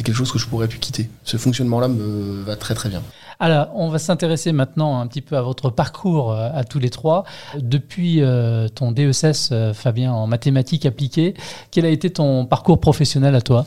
quelque 0.02 0.16
chose 0.16 0.32
que 0.32 0.38
je 0.40 0.48
pourrais 0.48 0.66
plus 0.66 0.80
quitter. 0.80 1.08
Ce 1.22 1.36
fonctionnement-là 1.36 1.86
me 1.86 2.42
va 2.42 2.56
très 2.56 2.74
très 2.74 2.88
bien. 2.88 3.02
Alors, 3.40 3.68
on 3.74 3.88
va 3.88 4.00
s'intéresser 4.00 4.50
maintenant 4.50 4.98
un 4.98 5.06
petit 5.06 5.20
peu 5.20 5.36
à 5.36 5.42
votre 5.42 5.70
parcours 5.70 6.32
euh, 6.32 6.48
à 6.52 6.64
tous 6.64 6.80
les 6.80 6.90
trois. 6.90 7.24
Depuis 7.56 8.20
euh, 8.20 8.66
ton 8.66 8.90
DESS, 8.90 9.50
euh, 9.52 9.72
Fabien, 9.72 10.12
en 10.12 10.26
mathématiques 10.26 10.86
appliquées, 10.86 11.34
quel 11.70 11.84
a 11.84 11.88
été 11.88 12.10
ton 12.10 12.46
parcours 12.46 12.80
professionnel 12.80 13.36
à 13.36 13.40
toi? 13.40 13.64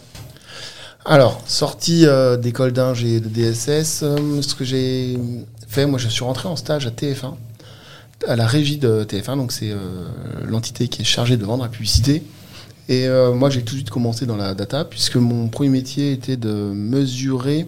Alors, 1.06 1.42
sortie 1.46 2.06
euh, 2.06 2.36
d'école 2.36 2.74
d'ingé 2.74 3.16
et 3.16 3.20
de 3.22 3.30
DSS, 3.30 4.02
euh, 4.04 4.42
ce 4.42 4.56
que 4.56 4.66
j'ai 4.66 5.18
fait, 5.70 5.86
moi 5.86 5.98
je 5.98 6.10
suis 6.10 6.26
rentré 6.26 6.50
en 6.50 6.58
stage 6.58 6.86
à 6.86 6.90
TF1, 6.90 7.36
à 8.28 8.36
la 8.36 8.46
régie 8.46 8.78
de 8.78 9.06
TF1, 9.06 9.38
donc 9.38 9.54
c'est 9.54 9.74
l'entité 10.46 10.90
qui 10.90 11.02
est 11.02 11.06
chargée 11.06 11.38
de 11.38 11.46
vendre 11.46 11.64
la 11.64 11.70
publicité. 11.70 12.24
Et 12.90 13.08
moi 13.34 13.50
j'ai 13.50 13.62
tout 13.62 13.74
de 13.74 13.80
suite 13.80 13.90
commencé 13.90 14.26
dans 14.26 14.36
la 14.36 14.54
data, 14.54 14.84
puisque 14.84 15.16
mon 15.16 15.48
premier 15.48 15.70
métier 15.70 16.12
était 16.12 16.36
de 16.36 16.52
mesurer 16.52 17.68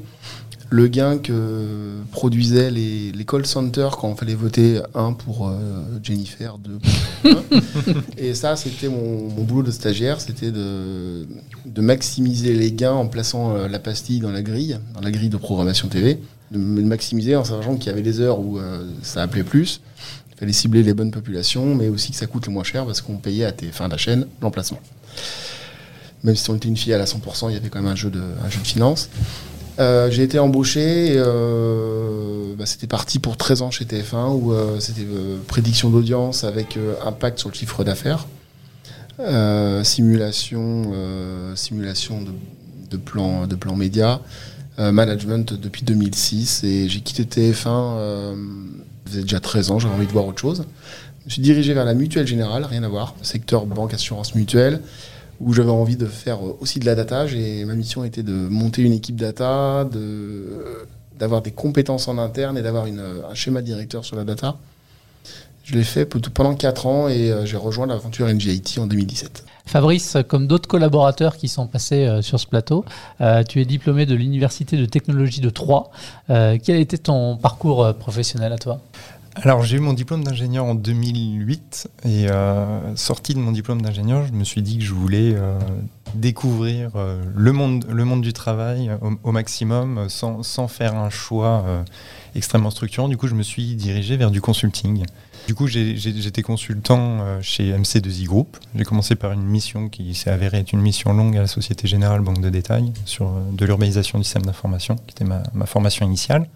le 0.73 0.87
gain 0.87 1.19
que 1.19 2.01
produisaient 2.11 2.71
les, 2.71 3.11
les 3.11 3.25
call 3.25 3.45
centers 3.45 3.95
quand 3.95 4.07
on 4.07 4.15
fallait 4.15 4.33
voter 4.33 4.81
un 4.95 5.13
pour 5.13 5.47
euh, 5.47 5.53
Jennifer, 6.01 6.57
deux 6.57 6.79
pour. 6.79 7.31
Et 8.17 8.33
ça, 8.33 8.55
c'était 8.55 8.87
mon, 8.89 9.29
mon 9.29 9.43
boulot 9.43 9.61
de 9.61 9.69
stagiaire, 9.69 10.19
c'était 10.19 10.49
de, 10.49 11.27
de 11.67 11.81
maximiser 11.81 12.55
les 12.55 12.71
gains 12.71 12.93
en 12.93 13.05
plaçant 13.05 13.55
euh, 13.55 13.67
la 13.67 13.77
pastille 13.77 14.19
dans 14.19 14.31
la 14.31 14.41
grille, 14.41 14.79
dans 14.95 15.01
la 15.01 15.11
grille 15.11 15.29
de 15.29 15.37
programmation 15.37 15.89
TV, 15.89 16.15
de 16.49 16.57
de 16.57 16.81
maximiser 16.81 17.35
en 17.35 17.43
sachant 17.43 17.75
qu'il 17.75 17.87
y 17.87 17.89
avait 17.89 18.01
des 18.01 18.19
heures 18.19 18.39
où 18.39 18.57
euh, 18.57 18.83
ça 19.03 19.21
appelait 19.21 19.43
plus, 19.43 19.79
il 20.31 20.39
fallait 20.39 20.53
cibler 20.53 20.81
les 20.81 20.95
bonnes 20.95 21.11
populations, 21.11 21.75
mais 21.75 21.87
aussi 21.87 22.09
que 22.09 22.17
ça 22.17 22.25
coûte 22.25 22.47
le 22.47 22.51
moins 22.51 22.63
cher 22.63 22.83
parce 22.87 22.99
qu'on 23.01 23.17
payait 23.17 23.45
à 23.45 23.51
TF1 23.51 23.91
la 23.91 23.97
chaîne 23.97 24.25
l'emplacement. 24.41 24.79
Même 26.23 26.35
si 26.35 26.49
on 26.49 26.55
était 26.55 26.69
une 26.69 26.77
filiale 26.77 27.01
à 27.01 27.05
100%, 27.05 27.49
il 27.49 27.53
y 27.53 27.57
avait 27.57 27.69
quand 27.69 27.79
même 27.79 27.91
un 27.91 27.95
jeu 27.95 28.09
de, 28.09 28.21
un 28.43 28.49
jeu 28.49 28.59
de 28.59 28.65
finance. 28.65 29.09
Euh, 29.79 30.11
j'ai 30.11 30.23
été 30.23 30.37
embauché, 30.37 31.13
euh, 31.15 32.53
bah, 32.55 32.65
c'était 32.65 32.87
parti 32.87 33.19
pour 33.19 33.37
13 33.37 33.61
ans 33.63 33.71
chez 33.71 33.85
TF1 33.85 34.29
où 34.33 34.53
euh, 34.53 34.79
c'était 34.79 35.07
prédiction 35.47 35.89
d'audience 35.89 36.43
avec 36.43 36.77
impact 37.03 37.39
sur 37.39 37.49
le 37.49 37.55
chiffre 37.55 37.83
d'affaires, 37.83 38.27
simulation, 39.83 40.91
simulation 41.55 42.19
de, 42.91 42.97
plans 42.97 43.47
de 43.47 43.55
plan 43.55 43.75
média, 43.75 44.21
euh, 44.79 44.91
management 44.91 45.53
depuis 45.53 45.83
2006 45.83 46.63
et 46.63 46.89
j'ai 46.89 47.01
quitté 47.01 47.25
TF1, 47.25 47.67
euh, 47.67 48.33
ça 49.05 49.11
faisait 49.11 49.21
déjà 49.21 49.39
13 49.39 49.69
ans, 49.69 49.77
j'avais 49.77 49.93
envie 49.93 50.07
de 50.07 50.11
voir 50.11 50.25
autre 50.25 50.41
chose. 50.41 50.65
Je 51.21 51.25
me 51.25 51.29
suis 51.29 51.41
dirigé 51.43 51.75
vers 51.75 51.85
la 51.85 51.93
mutuelle 51.93 52.25
générale, 52.25 52.65
rien 52.65 52.81
à 52.81 52.87
voir, 52.87 53.13
secteur 53.21 53.67
banque, 53.67 53.93
assurance 53.93 54.33
mutuelle 54.33 54.81
où 55.45 55.53
j'avais 55.53 55.69
envie 55.71 55.95
de 55.95 56.05
faire 56.05 56.39
aussi 56.61 56.79
de 56.79 56.85
la 56.85 56.95
data. 56.95 57.25
Ma 57.65 57.75
mission 57.75 58.03
était 58.03 58.23
de 58.23 58.33
monter 58.33 58.81
une 58.81 58.93
équipe 58.93 59.15
data, 59.15 59.85
de- 59.85 60.85
d'avoir 61.19 61.41
des 61.41 61.51
compétences 61.51 62.07
en 62.07 62.17
interne 62.17 62.57
et 62.57 62.61
d'avoir 62.61 62.85
une, 62.85 63.03
un 63.29 63.33
schéma 63.33 63.61
directeur 63.61 64.03
sur 64.05 64.15
la 64.15 64.23
data. 64.23 64.57
Je 65.63 65.75
l'ai 65.75 65.83
fait 65.83 66.05
pendant 66.05 66.55
4 66.55 66.87
ans 66.87 67.07
et 67.07 67.31
euh, 67.31 67.45
j'ai 67.45 67.55
rejoint 67.55 67.87
l'aventure 67.87 68.27
NGIT 68.27 68.79
en 68.79 68.87
2017. 68.87 69.45
Fabrice, 69.65 70.17
comme 70.27 70.45
d'autres 70.45 70.67
collaborateurs 70.67 71.37
qui 71.37 71.47
sont 71.47 71.67
passés 71.67 72.05
euh, 72.05 72.21
sur 72.21 72.37
ce 72.37 72.47
plateau, 72.47 72.83
euh, 73.21 73.43
tu 73.43 73.61
es 73.61 73.65
diplômé 73.65 74.05
de 74.05 74.13
l'Université 74.13 74.75
de 74.75 74.85
technologie 74.85 75.39
de 75.39 75.49
Troyes. 75.49 75.89
Quel 76.27 76.75
a 76.75 76.79
été 76.79 76.97
ton 76.97 77.37
parcours 77.37 77.93
professionnel 77.95 78.51
à 78.51 78.57
toi? 78.57 78.81
Alors 79.35 79.63
j'ai 79.63 79.77
eu 79.77 79.79
mon 79.79 79.93
diplôme 79.93 80.23
d'ingénieur 80.23 80.65
en 80.65 80.75
2008 80.75 81.89
et 82.05 82.29
euh, 82.29 82.95
sorti 82.95 83.33
de 83.33 83.39
mon 83.39 83.51
diplôme 83.51 83.81
d'ingénieur, 83.81 84.27
je 84.27 84.31
me 84.31 84.43
suis 84.43 84.61
dit 84.61 84.77
que 84.77 84.83
je 84.83 84.93
voulais 84.93 85.33
euh, 85.33 85.57
découvrir 86.13 86.91
euh, 86.95 87.19
le, 87.35 87.51
monde, 87.51 88.21
du 88.21 88.31
travail 88.31 88.91
au, 89.23 89.31
maximum 89.31 90.07
sans, 90.07 90.67
faire 90.67 90.95
un 90.95 91.09
choix 91.09 91.65
extrêmement 92.35 92.69
structurant. 92.69 93.09
Du 93.09 93.17
coup, 93.17 93.27
je 93.27 93.33
me 93.33 93.41
suis 93.41 93.75
dirigé 93.75 94.17
vers 94.17 94.29
du 94.29 94.39
consulting. 94.39 95.03
Du 95.47 95.55
coup, 95.55 95.65
j'étais 95.67 96.43
consultant 96.43 97.41
chez 97.41 97.73
MC2I 97.73 98.25
Group. 98.25 98.57
J'ai 98.75 98.85
commencé 98.85 99.15
par 99.15 99.31
une 99.31 99.43
mission 99.43 99.89
qui 99.89 100.13
s'est 100.13 100.29
avérée 100.29 100.59
être 100.59 100.73
une 100.73 100.81
mission 100.81 101.11
longue 101.11 101.35
à 101.35 101.41
la 101.41 101.47
Société 101.47 101.87
Générale 101.87 102.21
Banque 102.21 102.39
de 102.39 102.49
Détail 102.49 102.93
sur 103.05 103.31
de 103.51 103.65
l'urbanisation 103.65 104.19
du 104.19 104.23
système 104.23 104.43
d'information, 104.43 104.95
qui 104.95 105.15
était 105.15 105.25
ma 105.25 105.65
formation 105.65 106.05
initiale. 106.05 106.47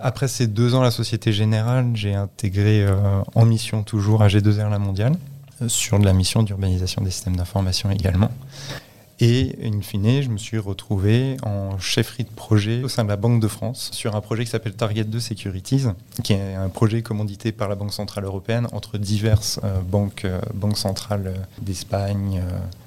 Après 0.00 0.28
ces 0.28 0.46
deux 0.46 0.74
ans 0.74 0.80
à 0.80 0.84
la 0.84 0.90
Société 0.90 1.32
Générale, 1.32 1.90
j'ai 1.94 2.14
intégré 2.14 2.84
euh, 2.84 3.22
en 3.34 3.44
mission 3.44 3.82
toujours 3.82 4.22
à 4.22 4.28
G2R 4.28 4.70
La 4.70 4.78
Mondiale, 4.78 5.14
euh, 5.62 5.68
sur 5.68 5.98
de 5.98 6.04
la 6.04 6.12
mission 6.12 6.42
d'urbanisation 6.42 7.02
des 7.02 7.10
systèmes 7.10 7.36
d'information 7.36 7.90
également. 7.90 8.30
Et 9.20 9.56
in 9.64 9.80
fine, 9.80 10.22
je 10.22 10.28
me 10.28 10.38
suis 10.38 10.58
retrouvé 10.58 11.36
en 11.42 11.76
chefferie 11.80 12.22
de 12.22 12.30
projet 12.30 12.84
au 12.84 12.88
sein 12.88 13.02
de 13.02 13.08
la 13.08 13.16
Banque 13.16 13.40
de 13.40 13.48
France 13.48 13.90
sur 13.92 14.14
un 14.14 14.20
projet 14.20 14.44
qui 14.44 14.50
s'appelle 14.50 14.74
Target 14.74 15.02
2 15.02 15.18
Securities, 15.18 15.86
qui 16.22 16.34
est 16.34 16.54
un 16.54 16.68
projet 16.68 17.02
commandité 17.02 17.50
par 17.50 17.68
la 17.68 17.74
Banque 17.74 17.92
Centrale 17.92 18.24
Européenne 18.24 18.68
entre 18.70 18.96
diverses 18.98 19.58
euh, 19.64 19.80
banques, 19.80 20.24
banques 20.54 20.78
centrales 20.78 21.34
d'Espagne, 21.60 22.40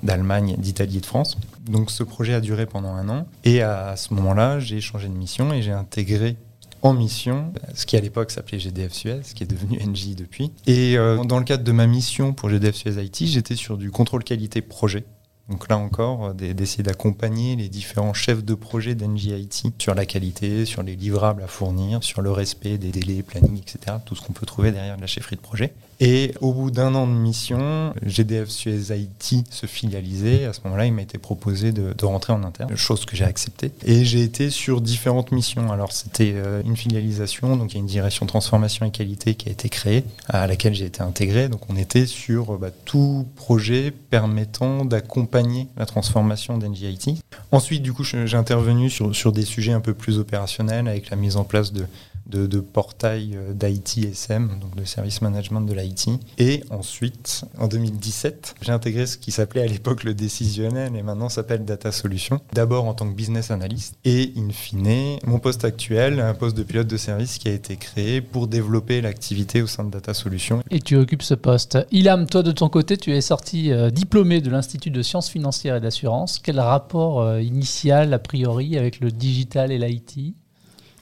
d'Allemagne, 0.03 0.55
d'Italie 0.57 0.97
et 0.97 1.01
de 1.01 1.05
France. 1.05 1.37
Donc 1.67 1.91
ce 1.91 2.03
projet 2.03 2.33
a 2.33 2.39
duré 2.39 2.65
pendant 2.65 2.93
un 2.93 3.09
an. 3.09 3.25
Et 3.43 3.61
à 3.61 3.97
ce 3.97 4.13
moment-là, 4.13 4.59
j'ai 4.61 4.79
changé 4.79 5.09
de 5.09 5.13
mission 5.13 5.51
et 5.51 5.61
j'ai 5.61 5.73
intégré 5.73 6.37
en 6.81 6.93
mission, 6.93 7.53
ce 7.75 7.85
qui 7.85 7.95
à 7.95 8.01
l'époque 8.01 8.31
s'appelait 8.31 8.59
GDF 8.59 8.93
Suez, 8.93 9.21
qui 9.35 9.43
est 9.43 9.47
devenu 9.47 9.77
NJ 9.85 10.15
depuis. 10.15 10.51
Et 10.67 10.97
euh, 10.97 11.23
dans 11.23 11.39
le 11.39 11.45
cadre 11.45 11.63
de 11.63 11.71
ma 11.71 11.87
mission 11.87 12.33
pour 12.33 12.49
GDF 12.49 12.75
Suez 12.75 13.03
IT, 13.03 13.25
j'étais 13.27 13.55
sur 13.55 13.77
du 13.77 13.91
contrôle 13.91 14.23
qualité 14.23 14.61
projet. 14.61 15.03
Donc 15.49 15.67
là 15.69 15.77
encore, 15.77 16.27
euh, 16.27 16.33
des- 16.33 16.53
d'essayer 16.53 16.83
d'accompagner 16.83 17.55
les 17.55 17.67
différents 17.67 18.13
chefs 18.13 18.43
de 18.43 18.53
projet 18.53 18.95
d'NGIT 18.95 19.73
sur 19.79 19.93
la 19.95 20.05
qualité, 20.05 20.65
sur 20.65 20.81
les 20.81 20.95
livrables 20.95 21.43
à 21.43 21.47
fournir, 21.47 22.03
sur 22.03 22.21
le 22.21 22.31
respect 22.31 22.77
des 22.77 22.91
délais, 22.91 23.21
planning, 23.21 23.57
etc. 23.57 23.97
Tout 24.05 24.15
ce 24.15 24.21
qu'on 24.21 24.33
peut 24.33 24.45
trouver 24.45 24.71
derrière 24.71 24.97
la 24.97 25.07
chefferie 25.07 25.35
de 25.35 25.41
projet. 25.41 25.73
Et 26.03 26.33
au 26.41 26.51
bout 26.51 26.71
d'un 26.71 26.95
an 26.95 27.05
de 27.05 27.11
mission, 27.11 27.93
GDF 28.03 28.49
Suez 28.49 28.91
IT 28.91 29.45
se 29.51 29.67
filialisait. 29.67 30.45
À 30.45 30.53
ce 30.53 30.61
moment-là, 30.63 30.87
il 30.87 30.93
m'a 30.93 31.03
été 31.03 31.19
proposé 31.19 31.71
de, 31.71 31.93
rentrer 32.03 32.33
en 32.33 32.43
interne, 32.43 32.75
chose 32.75 33.05
que 33.05 33.15
j'ai 33.15 33.23
acceptée. 33.23 33.71
Et 33.85 34.03
j'ai 34.03 34.23
été 34.23 34.49
sur 34.49 34.81
différentes 34.81 35.31
missions. 35.31 35.71
Alors 35.71 35.91
c'était 35.91 36.33
euh, 36.35 36.63
une 36.65 36.75
filialisation, 36.75 37.55
donc 37.55 37.73
il 37.73 37.75
y 37.75 37.77
a 37.77 37.81
une 37.81 37.85
direction 37.85 38.25
transformation 38.25 38.83
et 38.87 38.89
qualité 38.89 39.35
qui 39.35 39.49
a 39.49 39.51
été 39.51 39.69
créée, 39.69 40.03
à 40.27 40.47
laquelle 40.47 40.73
j'ai 40.73 40.85
été 40.85 41.03
intégré. 41.03 41.49
Donc 41.49 41.69
on 41.69 41.75
était 41.77 42.07
sur 42.07 42.55
euh, 42.55 42.57
bah, 42.57 42.71
tout 42.85 43.27
projet 43.35 43.91
permettant 43.91 44.85
d'accompagner 44.85 45.67
la 45.77 45.85
transformation 45.85 46.57
d'NGIT. 46.57 47.19
Ensuite, 47.51 47.83
du 47.83 47.93
coup, 47.93 48.03
j'ai 48.03 48.37
intervenu 48.37 48.89
sur 48.89 49.31
des 49.31 49.45
sujets 49.45 49.73
un 49.73 49.81
peu 49.81 49.93
plus 49.93 50.17
opérationnels 50.17 50.87
avec 50.87 51.11
la 51.11 51.15
mise 51.15 51.37
en 51.37 51.43
place 51.43 51.71
de, 51.71 51.85
de, 52.27 52.59
portail 52.59 53.35
euh, 53.35 53.53
d'IT 53.53 54.05
SM, 54.11 54.59
donc 54.59 54.75
de 54.75 54.85
service 54.85 55.21
management 55.21 55.61
de 55.61 55.73
l'IT. 55.73 56.09
Et 56.37 56.63
ensuite, 56.69 57.45
en 57.57 57.67
2017, 57.67 58.55
j'ai 58.61 58.71
intégré 58.71 59.05
ce 59.05 59.17
qui 59.17 59.31
s'appelait 59.31 59.61
à 59.61 59.67
l'époque 59.67 60.03
le 60.03 60.13
décisionnel 60.13 60.95
et 60.95 61.03
maintenant 61.03 61.29
s'appelle 61.29 61.65
Data 61.65 61.91
Solutions. 61.91 62.39
D'abord 62.53 62.85
en 62.85 62.93
tant 62.93 63.09
que 63.09 63.15
business 63.15 63.51
analyst 63.51 63.95
et 64.05 64.33
in 64.37 64.49
fine, 64.51 65.19
mon 65.25 65.39
poste 65.39 65.65
actuel, 65.65 66.19
un 66.19 66.33
poste 66.33 66.55
de 66.55 66.63
pilote 66.63 66.87
de 66.87 66.97
service 66.97 67.37
qui 67.37 67.49
a 67.49 67.51
été 67.51 67.75
créé 67.75 68.21
pour 68.21 68.47
développer 68.47 69.01
l'activité 69.01 69.61
au 69.61 69.67
sein 69.67 69.83
de 69.83 69.91
Data 69.91 70.13
Solutions. 70.13 70.63
Et 70.69 70.79
tu 70.79 70.95
occupes 70.95 71.23
ce 71.23 71.33
poste. 71.33 71.77
Ilham, 71.91 72.27
toi 72.27 72.43
de 72.43 72.51
ton 72.51 72.69
côté, 72.69 72.97
tu 72.97 73.11
es 73.13 73.21
sorti 73.21 73.71
euh, 73.71 73.89
diplômé 73.89 74.41
de 74.41 74.49
l'Institut 74.49 74.91
de 74.91 75.01
sciences 75.01 75.29
financières 75.29 75.75
et 75.75 75.81
d'assurance. 75.81 76.39
Quel 76.39 76.59
rapport 76.59 77.21
euh, 77.21 77.41
initial, 77.41 78.13
a 78.13 78.19
priori, 78.19 78.77
avec 78.77 78.99
le 78.99 79.11
digital 79.11 79.71
et 79.71 79.77
l'IT 79.77 80.35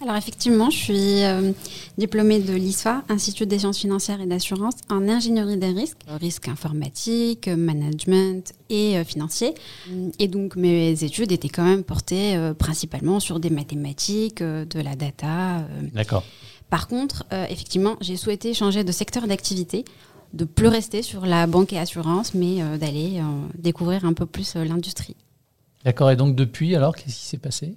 Alors 0.01 0.15
effectivement, 0.15 0.70
je 0.70 0.77
suis 0.77 1.24
euh, 1.24 1.51
diplômée 1.98 2.39
de 2.39 2.53
l'ISFA, 2.53 3.03
Institut 3.10 3.46
des 3.46 3.60
sciences 3.60 3.79
financières 3.79 4.22
et 4.22 4.25
d'assurance, 4.25 4.75
en 4.89 5.10
ingénierie 5.10 5.58
des 5.58 5.72
risques, 5.72 5.98
risques 6.08 6.48
informatiques, 6.48 7.50
management 7.50 8.53
et 8.70 8.98
euh, 8.98 9.03
financiers. 9.03 9.53
Et 10.18 10.29
donc 10.29 10.56
mes 10.56 11.03
études 11.03 11.34
étaient 11.34 11.50
quand 11.50 11.65
même 11.65 11.84
portées 11.84 12.38
euh, 12.38 12.53
principalement 12.53 13.20
sur 13.20 13.41
des 13.41 13.50
mathématiques, 13.50 14.41
euh, 14.41 14.63
de 14.63 14.79
la 14.79 14.96
data. 14.96 15.65
D'accord. 15.94 16.24
Par 16.70 16.88
contre, 16.88 17.25
effectivement, 17.50 17.98
j'ai 18.00 18.15
souhaité 18.15 18.53
changer 18.53 18.84
de 18.84 18.91
secteur 18.91 19.25
d'activité, 19.25 19.86
de 20.34 20.46
plus 20.46 20.68
rester 20.68 21.01
sur 21.01 21.25
la 21.25 21.48
banque 21.48 21.74
et 21.74 21.79
assurance, 21.79 22.36
mais 22.36 22.62
d'aller 22.77 23.22
découvrir 23.58 24.06
un 24.06 24.13
peu 24.13 24.27
plus 24.27 24.53
l'industrie. 24.53 25.15
D'accord. 25.84 26.12
Et 26.12 26.15
donc 26.15 26.36
depuis, 26.36 26.75
alors, 26.75 26.96
qu'est-ce 26.96 27.15
qui 27.15 27.25
s'est 27.25 27.39
passé? 27.39 27.74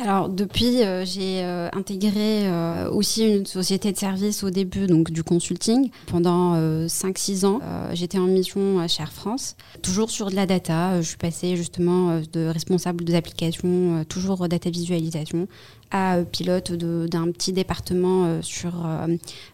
Alors 0.00 0.28
depuis, 0.28 0.84
euh, 0.84 1.04
j'ai 1.04 1.42
euh, 1.42 1.68
intégré 1.72 2.46
euh, 2.46 2.88
aussi 2.88 3.26
une 3.26 3.46
société 3.46 3.90
de 3.90 3.96
service 3.96 4.44
au 4.44 4.50
début, 4.50 4.86
donc 4.86 5.10
du 5.10 5.24
consulting. 5.24 5.90
Pendant 6.06 6.54
5-6 6.86 7.44
ans, 7.44 7.60
j'étais 7.92 8.18
en 8.18 8.26
mission 8.26 8.86
chez 8.86 9.02
Air 9.02 9.12
France, 9.12 9.56
toujours 9.82 10.10
sur 10.10 10.30
de 10.30 10.36
la 10.36 10.46
data. 10.46 11.02
Je 11.02 11.08
suis 11.08 11.16
passée 11.16 11.56
justement 11.56 12.20
de 12.32 12.46
responsable 12.46 13.04
des 13.04 13.16
applications, 13.16 14.04
toujours 14.08 14.48
data 14.48 14.70
visualisation, 14.70 15.48
à 15.90 16.18
pilote 16.30 16.72
d'un 16.72 17.30
petit 17.32 17.52
département 17.52 18.40
sur 18.42 18.86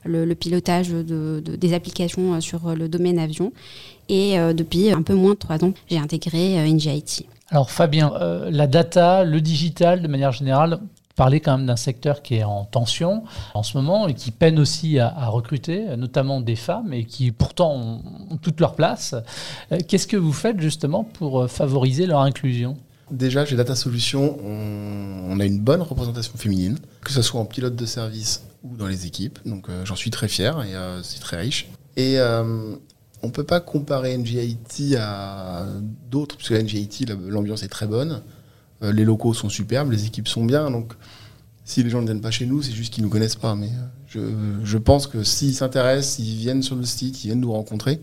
le, 0.04 0.34
pilotage 0.34 0.90
de, 0.90 1.40
des 1.40 1.72
applications 1.72 2.40
sur 2.42 2.74
le 2.74 2.88
domaine 2.88 3.18
avion. 3.18 3.52
Et 4.10 4.36
depuis 4.54 4.90
un 4.90 5.02
peu 5.02 5.14
moins 5.14 5.32
de 5.32 5.38
3 5.38 5.64
ans, 5.64 5.72
j'ai 5.88 5.98
intégré 5.98 6.70
NGIT. 6.70 7.26
Alors 7.54 7.70
Fabien, 7.70 8.12
euh, 8.20 8.50
la 8.50 8.66
data, 8.66 9.22
le 9.22 9.40
digital 9.40 10.02
de 10.02 10.08
manière 10.08 10.32
générale, 10.32 10.80
parler 11.14 11.38
quand 11.38 11.56
même 11.56 11.68
d'un 11.68 11.76
secteur 11.76 12.20
qui 12.20 12.34
est 12.34 12.42
en 12.42 12.64
tension 12.64 13.22
en 13.54 13.62
ce 13.62 13.76
moment 13.76 14.08
et 14.08 14.14
qui 14.14 14.32
peine 14.32 14.58
aussi 14.58 14.98
à, 14.98 15.28
recruter, 15.28 15.96
notamment 15.96 16.40
des 16.40 16.56
femmes, 16.56 16.92
et 16.92 17.04
qui 17.04 17.30
pourtant 17.30 17.76
ont, 17.76 18.38
toute 18.42 18.58
leur 18.58 18.74
place. 18.74 19.14
Euh, 19.70 19.78
qu'est-ce 19.86 20.08
que 20.08 20.16
vous 20.16 20.32
faites 20.32 20.60
justement 20.60 21.04
pour 21.04 21.42
euh, 21.42 21.46
favoriser 21.46 22.06
leur 22.06 22.22
inclusion? 22.22 22.76
Déjà, 23.12 23.46
chez 23.46 23.54
Data 23.54 23.76
Solutions, 23.76 24.36
on, 24.44 25.38
a 25.38 25.44
une 25.44 25.60
bonne 25.60 25.82
représentation 25.82 26.32
féminine, 26.36 26.76
que 27.02 27.12
ce 27.12 27.22
soit 27.22 27.40
en 27.40 27.44
pilote 27.44 27.76
de 27.76 27.86
service 27.86 28.42
ou 28.64 28.76
dans 28.76 28.88
les 28.88 29.06
équipes. 29.06 29.38
Donc 29.46 29.68
j'en 29.84 29.94
suis 29.94 30.10
très 30.10 30.26
fier 30.26 30.60
et 30.62 30.72
c'est 31.04 31.20
très 31.20 31.36
riche. 31.36 31.68
Et 31.96 32.18
on 33.24 33.30
peut 33.30 33.44
pas 33.44 33.60
comparer 33.60 34.16
NGIT 34.16 34.96
à 34.98 35.66
d'autres, 36.10 36.36
parce 36.36 36.48
que 36.48 36.54
NGIT, 36.54 37.06
l'ambiance 37.26 37.62
est 37.62 37.68
très 37.68 37.86
bonne, 37.86 38.22
euh, 38.82 38.92
les 38.92 39.04
locaux 39.04 39.34
sont 39.34 39.48
superbes, 39.48 39.90
les 39.90 40.06
équipes 40.06 40.28
sont 40.28 40.44
bien, 40.44 40.70
donc 40.70 40.94
si 41.64 41.82
les 41.82 41.90
gens 41.90 42.00
ne 42.00 42.06
viennent 42.06 42.20
pas 42.20 42.30
chez 42.30 42.46
nous, 42.46 42.62
c'est 42.62 42.72
juste 42.72 42.92
qu'ils 42.92 43.02
nous 43.02 43.10
connaissent 43.10 43.36
pas. 43.36 43.54
Mais 43.54 43.70
euh, 44.16 44.58
je, 44.62 44.78
pense 44.78 45.06
que 45.06 45.24
s'ils 45.24 45.54
s'intéressent, 45.54 46.16
s'ils 46.16 46.36
viennent 46.36 46.62
sur 46.62 46.76
le 46.76 46.84
site, 46.84 47.24
ils 47.24 47.28
viennent 47.28 47.40
nous 47.40 47.52
rencontrer, 47.52 48.00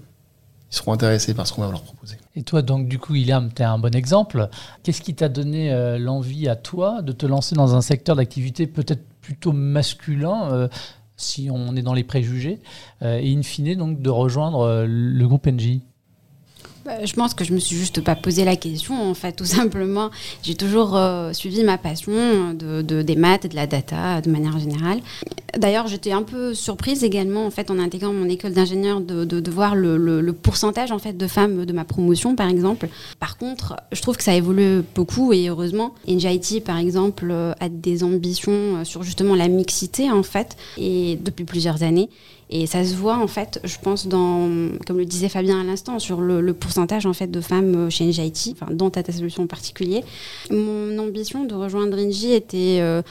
ils 0.71 0.75
seront 0.75 0.93
intéressés 0.93 1.33
par 1.33 1.45
ce 1.45 1.53
qu'on 1.53 1.61
va 1.61 1.69
leur 1.69 1.83
proposer. 1.83 2.17
Et 2.35 2.43
toi, 2.43 2.63
donc, 2.63 2.87
du 2.87 2.97
coup, 2.97 3.13
Ilham, 3.13 3.51
tu 3.53 3.61
es 3.61 3.65
un 3.65 3.77
bon 3.77 3.93
exemple. 3.93 4.49
Qu'est-ce 4.83 5.01
qui 5.01 5.13
t'a 5.13 5.29
donné 5.29 5.71
euh, 5.71 5.99
l'envie 5.99 6.47
à 6.47 6.55
toi 6.55 7.01
de 7.03 7.11
te 7.11 7.25
lancer 7.27 7.55
dans 7.55 7.75
un 7.75 7.81
secteur 7.81 8.15
d'activité 8.15 8.65
peut-être 8.65 9.03
plutôt 9.21 9.51
masculin 9.51 10.67
si 11.21 11.49
on 11.51 11.75
est 11.75 11.81
dans 11.81 11.93
les 11.93 12.03
préjugés, 12.03 12.59
euh, 13.01 13.19
et 13.21 13.33
in 13.33 13.43
fine 13.43 13.75
donc 13.75 14.01
de 14.01 14.09
rejoindre 14.09 14.61
euh, 14.61 14.85
le 14.87 15.27
groupe 15.27 15.47
NJ 15.47 15.79
bah, 16.85 17.05
je 17.05 17.13
pense 17.13 17.33
que 17.33 17.43
je 17.43 17.53
me 17.53 17.59
suis 17.59 17.75
juste 17.75 18.01
pas 18.01 18.15
posé 18.15 18.43
la 18.43 18.55
question, 18.55 18.99
en 19.09 19.13
fait, 19.13 19.33
tout 19.33 19.45
simplement. 19.59 20.09
J'ai 20.41 20.55
toujours 20.55 20.97
euh, 20.97 21.31
suivi 21.33 21.63
ma 21.63 21.77
passion 21.77 22.53
de, 22.53 22.81
des 22.81 23.15
maths 23.15 23.45
et 23.45 23.47
de 23.49 23.55
la 23.55 23.67
data 23.67 24.21
de 24.21 24.29
manière 24.31 24.57
générale. 24.57 24.99
D'ailleurs, 25.57 25.87
j'étais 25.87 26.11
un 26.11 26.23
peu 26.23 26.53
surprise 26.53 27.03
également, 27.03 27.45
en 27.45 27.51
fait, 27.51 27.69
en 27.69 27.77
intégrant 27.77 28.13
mon 28.13 28.29
école 28.29 28.53
d'ingénieur, 28.53 29.01
de, 29.01 29.25
de, 29.25 29.51
voir 29.51 29.75
le, 29.75 29.97
le, 29.97 30.33
pourcentage, 30.33 30.91
en 30.91 30.99
fait, 30.99 31.13
de 31.13 31.27
femmes 31.27 31.65
de 31.65 31.73
ma 31.73 31.83
promotion, 31.83 32.35
par 32.35 32.49
exemple. 32.49 32.87
Par 33.19 33.37
contre, 33.37 33.75
je 33.91 34.01
trouve 34.01 34.17
que 34.17 34.23
ça 34.23 34.33
évolue 34.33 34.81
beaucoup 34.95 35.33
et 35.33 35.49
heureusement. 35.49 35.93
NJIT, 36.07 36.61
par 36.61 36.77
exemple, 36.77 37.31
a 37.59 37.69
des 37.69 38.03
ambitions 38.03 38.83
sur 38.85 39.03
justement 39.03 39.35
la 39.35 39.49
mixité, 39.49 40.09
en 40.09 40.23
fait, 40.23 40.57
et 40.77 41.19
depuis 41.21 41.43
plusieurs 41.43 41.83
années. 41.83 42.09
Et 42.53 42.67
ça 42.67 42.83
se 42.83 42.93
voit 42.93 43.17
en 43.17 43.27
fait, 43.27 43.61
je 43.63 43.77
pense, 43.81 44.07
dans, 44.07 44.49
comme 44.85 44.97
le 44.97 45.05
disait 45.05 45.29
Fabien 45.29 45.61
à 45.61 45.63
l'instant, 45.63 45.99
sur 45.99 46.19
le, 46.19 46.53
pourcentage 46.53 46.70
en 46.77 47.13
fait 47.13 47.27
de 47.27 47.41
femmes 47.41 47.75
euh, 47.75 47.89
chez 47.89 48.05
NJIT, 48.05 48.53
enfin, 48.53 48.71
dans 48.71 48.89
Tata 48.89 49.11
Solutions 49.11 49.43
en 49.43 49.47
particulier. 49.47 50.03
Mon 50.49 50.97
ambition 50.99 51.45
de 51.45 51.53
rejoindre 51.53 51.97
Engie 51.97 52.33
était 52.33 52.77
euh, 52.79 53.01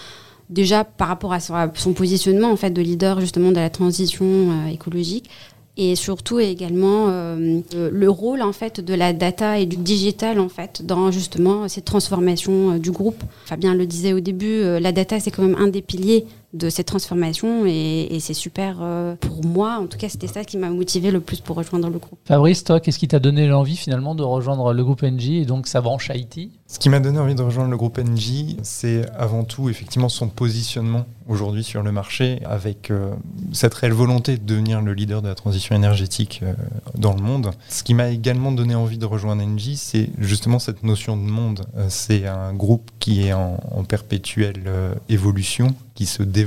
déjà 0.48 0.84
par 0.84 1.08
rapport 1.08 1.32
à 1.32 1.40
son, 1.40 1.92
positionnement 1.92 2.50
en 2.50 2.56
fait 2.56 2.70
de 2.70 2.82
leader 2.82 3.20
justement 3.20 3.50
de 3.50 3.56
la 3.56 3.70
transition 3.70 4.26
euh, 4.26 4.66
écologique 4.68 5.30
et 5.76 5.96
surtout 5.96 6.40
également 6.40 7.06
le 7.06 8.08
rôle 8.08 8.42
en 8.42 8.52
fait 8.52 8.80
de 8.80 8.92
la 8.92 9.14
data 9.14 9.58
et 9.58 9.64
du 9.64 9.76
digital 9.76 10.38
en 10.38 10.50
fait 10.50 10.84
dans 10.84 11.10
justement 11.10 11.68
cette 11.68 11.86
transformation 11.86 12.76
du 12.76 12.90
groupe. 12.90 13.22
Fabien 13.46 13.72
le 13.72 13.86
disait 13.86 14.12
au 14.12 14.20
début, 14.20 14.60
la 14.78 14.92
data 14.92 15.20
c'est 15.20 15.30
quand 15.30 15.42
même 15.42 15.56
un 15.58 15.68
des 15.68 15.80
piliers 15.80 16.26
de 16.52 16.68
cette 16.68 16.86
transformation 16.86 17.64
et, 17.66 18.18
c'est 18.20 18.34
super 18.34 18.78
euh, 18.82 19.14
pour 19.16 19.44
moi. 19.44 19.78
En 19.80 19.86
tout 19.86 19.96
cas, 19.96 20.08
c'était 20.08 20.26
ça 20.26 20.44
qui 20.44 20.58
m'a 20.58 20.68
motivé 20.68 21.10
le 21.10 21.20
plus 21.20 21.40
pour 21.40 21.56
rejoindre 21.56 21.88
le 21.88 21.98
groupe. 21.98 22.18
Fabrice, 22.26 22.64
toi, 22.64 22.80
qu'est-ce 22.80 22.98
qui 22.98 23.08
t'a 23.08 23.18
donné 23.18 23.46
l'envie 23.46 23.76
finalement 23.76 24.14
de 24.14 24.22
rejoindre 24.22 24.72
le 24.72 24.84
groupe 24.84 25.02
NJ 25.02 25.30
et 25.30 25.44
donc 25.46 25.66
sa 25.66 25.80
branche 25.80 26.10
IT 26.14 26.50
Ce 26.66 26.78
qui 26.78 26.90
m'a 26.90 27.00
donné 27.00 27.18
envie 27.18 27.34
de 27.34 27.42
rejoindre 27.42 27.70
le 27.70 27.76
groupe 27.76 27.98
NJ, 27.98 28.56
c'est 28.62 29.06
avant 29.16 29.44
tout 29.44 29.70
effectivement 29.70 30.10
son 30.10 30.28
positionnement 30.28 31.06
aujourd'hui 31.28 31.64
sur 31.64 31.82
le 31.82 31.92
marché 31.92 32.40
avec 32.44 32.90
euh, 32.90 33.14
cette 33.52 33.72
réelle 33.72 33.92
volonté 33.92 34.36
de 34.36 34.44
devenir 34.44 34.82
le 34.82 34.92
leader 34.92 35.22
de 35.22 35.28
la 35.28 35.34
transition 35.34 35.74
énergétique 35.74 36.40
euh, 36.42 36.52
dans 36.98 37.14
le 37.14 37.22
monde. 37.22 37.52
Ce 37.68 37.82
qui 37.82 37.94
m'a 37.94 38.10
également 38.10 38.52
donné 38.52 38.74
envie 38.74 38.98
de 38.98 39.06
rejoindre 39.06 39.42
NJ, 39.42 39.76
c'est 39.76 40.10
justement 40.18 40.58
cette 40.58 40.82
notion 40.82 41.16
de 41.16 41.22
monde. 41.22 41.64
c'est 41.88 42.26
un 42.26 42.52
groupe 42.52 42.90
qui 42.98 43.26
est 43.26 43.32
en, 43.32 43.58
en 43.70 43.84
perpétuelle 43.84 44.60
évolution 45.08 45.74
qui 45.94 46.06
se 46.06 46.22
développe 46.22 46.39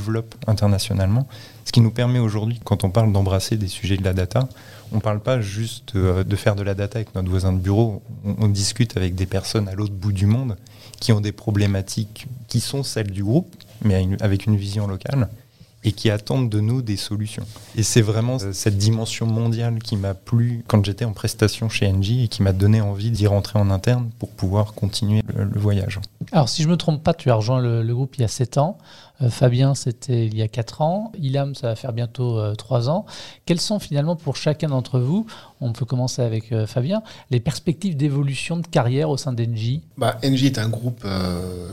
internationalement. 0.47 1.27
Ce 1.65 1.71
qui 1.71 1.81
nous 1.81 1.91
permet 1.91 2.19
aujourd'hui, 2.19 2.59
quand 2.63 2.83
on 2.83 2.89
parle 2.89 3.11
d'embrasser 3.11 3.57
des 3.57 3.67
sujets 3.67 3.97
de 3.97 4.03
la 4.03 4.13
data, 4.13 4.47
on 4.91 4.97
ne 4.97 5.01
parle 5.01 5.19
pas 5.19 5.41
juste 5.41 5.95
euh, 5.95 6.23
de 6.23 6.35
faire 6.35 6.55
de 6.55 6.63
la 6.63 6.75
data 6.75 6.97
avec 6.97 7.15
notre 7.15 7.29
voisin 7.29 7.51
de 7.51 7.57
bureau, 7.57 8.03
on, 8.25 8.47
discute 8.47 8.95
avec 8.95 9.15
des 9.15 9.25
personnes 9.25 9.67
à 9.67 9.73
l'autre 9.73 9.93
bout 9.93 10.11
du 10.11 10.25
monde 10.25 10.55
qui 10.99 11.11
ont 11.11 11.21
des 11.21 11.31
problématiques 11.31 12.27
qui 12.47 12.59
sont 12.59 12.83
celles 12.83 13.11
du 13.11 13.23
groupe, 13.23 13.53
mais 13.83 14.07
avec 14.21 14.45
une 14.45 14.55
vision 14.55 14.87
locale 14.87 15.27
et 15.83 15.91
qui 15.91 16.09
attendent 16.09 16.49
de 16.49 16.59
nous 16.59 16.81
des 16.81 16.95
solutions. 16.95 17.45
Et 17.75 17.83
c'est 17.83 18.01
vraiment 18.01 18.37
euh, 18.41 18.53
cette 18.53 18.77
dimension 18.77 19.25
mondiale 19.25 19.79
qui 19.79 19.97
m'a 19.97 20.13
plu 20.13 20.63
quand 20.67 20.83
j'étais 20.85 21.05
en 21.05 21.11
prestation 21.11 21.69
chez 21.69 21.87
Engie 21.87 22.23
et 22.23 22.27
qui 22.27 22.41
m'a 22.41 22.53
donné 22.53 22.81
envie 22.81 23.11
d'y 23.11 23.27
rentrer 23.27 23.59
en 23.59 23.69
interne 23.69 24.09
pour 24.19 24.29
pouvoir 24.29 24.73
continuer 24.73 25.21
le, 25.35 25.59
voyage. 25.59 25.99
Alors 26.31 26.49
si 26.49 26.63
je 26.63 26.67
ne 26.67 26.73
me 26.73 26.77
trompe 26.77 27.03
pas, 27.03 27.13
tu 27.13 27.29
as 27.29 27.35
rejoint 27.35 27.59
le, 27.59 27.83
le 27.83 27.93
groupe 27.93 28.15
il 28.17 28.21
y 28.21 28.25
a 28.25 28.29
7 28.29 28.57
ans. 28.57 28.77
Euh, 29.21 29.29
Fabien, 29.29 29.75
c'était 29.75 30.25
il 30.25 30.35
y 30.35 30.41
a 30.41 30.47
4 30.47 30.81
ans. 30.81 31.11
Ilham, 31.19 31.55
ça 31.55 31.67
va 31.67 31.75
faire 31.75 31.93
bientôt 31.93 32.53
3 32.55 32.87
euh, 32.87 32.91
ans. 32.91 33.05
Quelles 33.45 33.61
sont 33.61 33.79
finalement 33.79 34.15
pour 34.15 34.35
chacun 34.35 34.69
d'entre 34.69 34.99
vous, 34.99 35.25
on 35.61 35.71
peut 35.71 35.85
commencer 35.85 36.21
avec 36.21 36.51
euh, 36.51 36.65
Fabien, 36.65 37.03
les 37.29 37.39
perspectives 37.39 37.95
d'évolution 37.95 38.57
de 38.57 38.67
carrière 38.67 39.09
au 39.09 39.17
sein 39.17 39.33
d'Engie? 39.33 39.81
Bah, 39.97 40.17
Engie 40.23 40.47
est 40.47 40.57
un 40.57 40.69
groupe 40.69 41.05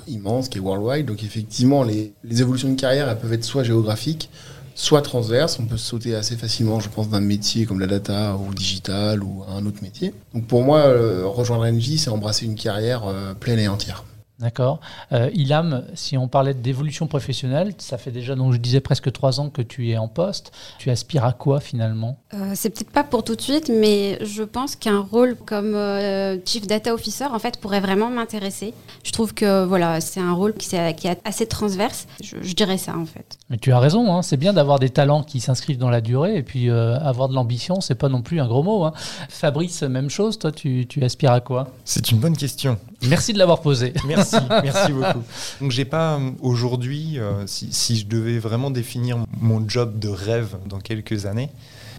immense 0.06 0.48
qui 0.48 0.58
est 0.58 0.60
worldwide, 0.60 1.06
donc 1.06 1.22
effectivement, 1.22 1.82
les, 1.82 2.12
évolutions 2.24 2.70
de 2.70 2.80
carrière, 2.80 3.08
elles 3.08 3.18
peuvent 3.18 3.32
être 3.32 3.44
soit 3.44 3.62
géographiques, 3.62 4.30
soit 4.74 5.02
transverses. 5.02 5.58
On 5.58 5.66
peut 5.66 5.76
sauter 5.76 6.14
assez 6.14 6.36
facilement, 6.36 6.80
je 6.80 6.88
pense, 6.88 7.08
d'un 7.08 7.20
métier 7.20 7.66
comme 7.66 7.80
la 7.80 7.86
data 7.86 8.36
ou 8.36 8.54
digital 8.54 9.22
ou 9.22 9.42
un 9.48 9.64
autre 9.66 9.82
métier. 9.82 10.14
Donc 10.34 10.46
pour 10.46 10.62
moi, 10.62 10.84
rejoindre 11.24 11.64
Engie, 11.64 11.98
c'est 11.98 12.10
embrasser 12.10 12.46
une 12.46 12.54
carrière 12.54 13.02
pleine 13.40 13.58
et 13.58 13.68
entière. 13.68 14.04
D'accord. 14.40 14.80
Euh, 15.12 15.28
Ilham, 15.34 15.84
si 15.94 16.16
on 16.16 16.26
parlait 16.26 16.54
d'évolution 16.54 17.06
professionnelle, 17.06 17.74
ça 17.76 17.98
fait 17.98 18.10
déjà, 18.10 18.34
donc 18.34 18.54
je 18.54 18.58
disais 18.58 18.80
presque 18.80 19.12
trois 19.12 19.38
ans 19.38 19.50
que 19.50 19.60
tu 19.60 19.90
es 19.90 19.98
en 19.98 20.08
poste. 20.08 20.52
Tu 20.78 20.88
aspires 20.90 21.26
à 21.26 21.34
quoi 21.34 21.60
finalement? 21.60 22.16
Euh, 22.32 22.52
C'est 22.54 22.70
peut-être 22.70 22.90
pas 22.90 23.04
pour 23.04 23.22
tout 23.22 23.36
de 23.36 23.40
suite, 23.40 23.68
mais 23.68 24.18
je 24.24 24.42
pense 24.42 24.76
qu'un 24.76 25.00
rôle 25.00 25.36
comme 25.36 25.74
euh, 25.74 26.38
Chief 26.46 26.66
Data 26.66 26.94
Officer, 26.94 27.26
en 27.26 27.38
fait, 27.38 27.60
pourrait 27.60 27.80
vraiment 27.80 28.08
m'intéresser. 28.08 28.72
Je 29.04 29.12
trouve 29.12 29.34
que 29.34 29.64
voilà, 29.64 30.00
c'est 30.00 30.20
un 30.20 30.32
rôle 30.32 30.54
qui, 30.54 30.74
est, 30.74 30.94
qui 30.94 31.06
est 31.06 31.20
assez 31.26 31.46
transverse. 31.46 32.06
Je, 32.22 32.54
dirais 32.54 32.78
ça, 32.78 32.96
en 32.96 33.04
fait. 33.04 33.38
Mais 33.50 33.58
tu 33.58 33.72
as 33.72 33.78
raison, 33.78 34.14
hein. 34.14 34.22
c'est 34.22 34.38
bien 34.38 34.54
d'avoir 34.54 34.78
des 34.78 34.90
talents 34.90 35.22
qui 35.22 35.40
s'inscrivent 35.40 35.78
dans 35.78 35.90
la 35.90 36.00
durée, 36.00 36.36
et 36.36 36.42
puis 36.42 36.70
euh, 36.70 36.98
avoir 37.00 37.28
de 37.28 37.34
l'ambition, 37.34 37.82
c'est 37.82 37.94
pas 37.94 38.08
non 38.08 38.22
plus 38.22 38.40
un 38.40 38.46
gros 38.46 38.62
mot. 38.62 38.84
Hein. 38.84 38.92
Fabrice, 39.28 39.82
même 39.82 40.08
chose, 40.08 40.38
toi, 40.38 40.50
tu, 40.50 40.86
tu 40.88 41.04
aspires 41.04 41.32
à 41.32 41.40
quoi? 41.40 41.68
C'est 41.84 42.10
une 42.10 42.18
bonne 42.18 42.36
question. 42.36 42.78
Merci 43.08 43.32
de 43.32 43.38
l'avoir 43.38 43.60
posé. 43.60 43.94
Merci, 44.06 44.29
merci 44.62 44.92
beaucoup. 44.92 45.22
Donc 45.60 45.70
j'ai 45.70 45.84
pas 45.84 46.14
euh, 46.14 46.30
aujourd'hui, 46.40 47.18
euh, 47.18 47.44
si, 47.46 47.96
je 47.96 48.06
devais 48.06 48.38
vraiment 48.38 48.70
définir 48.70 49.18
mon 49.40 49.68
job 49.68 49.98
de 49.98 50.08
rêve 50.08 50.56
dans 50.66 50.78
quelques 50.78 51.26
années, 51.26 51.50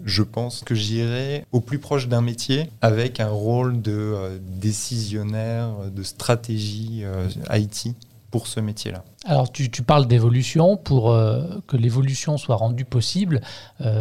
je 0.05 0.23
pense 0.23 0.61
que 0.61 0.73
j'irai 0.73 1.45
au 1.51 1.61
plus 1.61 1.79
proche 1.79 2.07
d'un 2.07 2.21
métier 2.21 2.69
avec 2.81 3.19
un 3.19 3.29
rôle 3.29 3.81
de 3.81 3.91
euh, 3.91 4.37
décisionnaire, 4.41 5.69
de 5.93 6.03
stratégie 6.03 7.03
IT 7.51 7.95
pour 8.31 8.47
ce 8.47 8.61
métier-là. 8.61 9.03
Alors 9.25 9.51
tu, 9.51 9.69
parles 9.83 10.07
d'évolution 10.07 10.77
pour 10.77 11.13
que 11.67 11.77
l'évolution 11.77 12.37
soit 12.37 12.55
rendue 12.55 12.85
possible. 12.85 13.41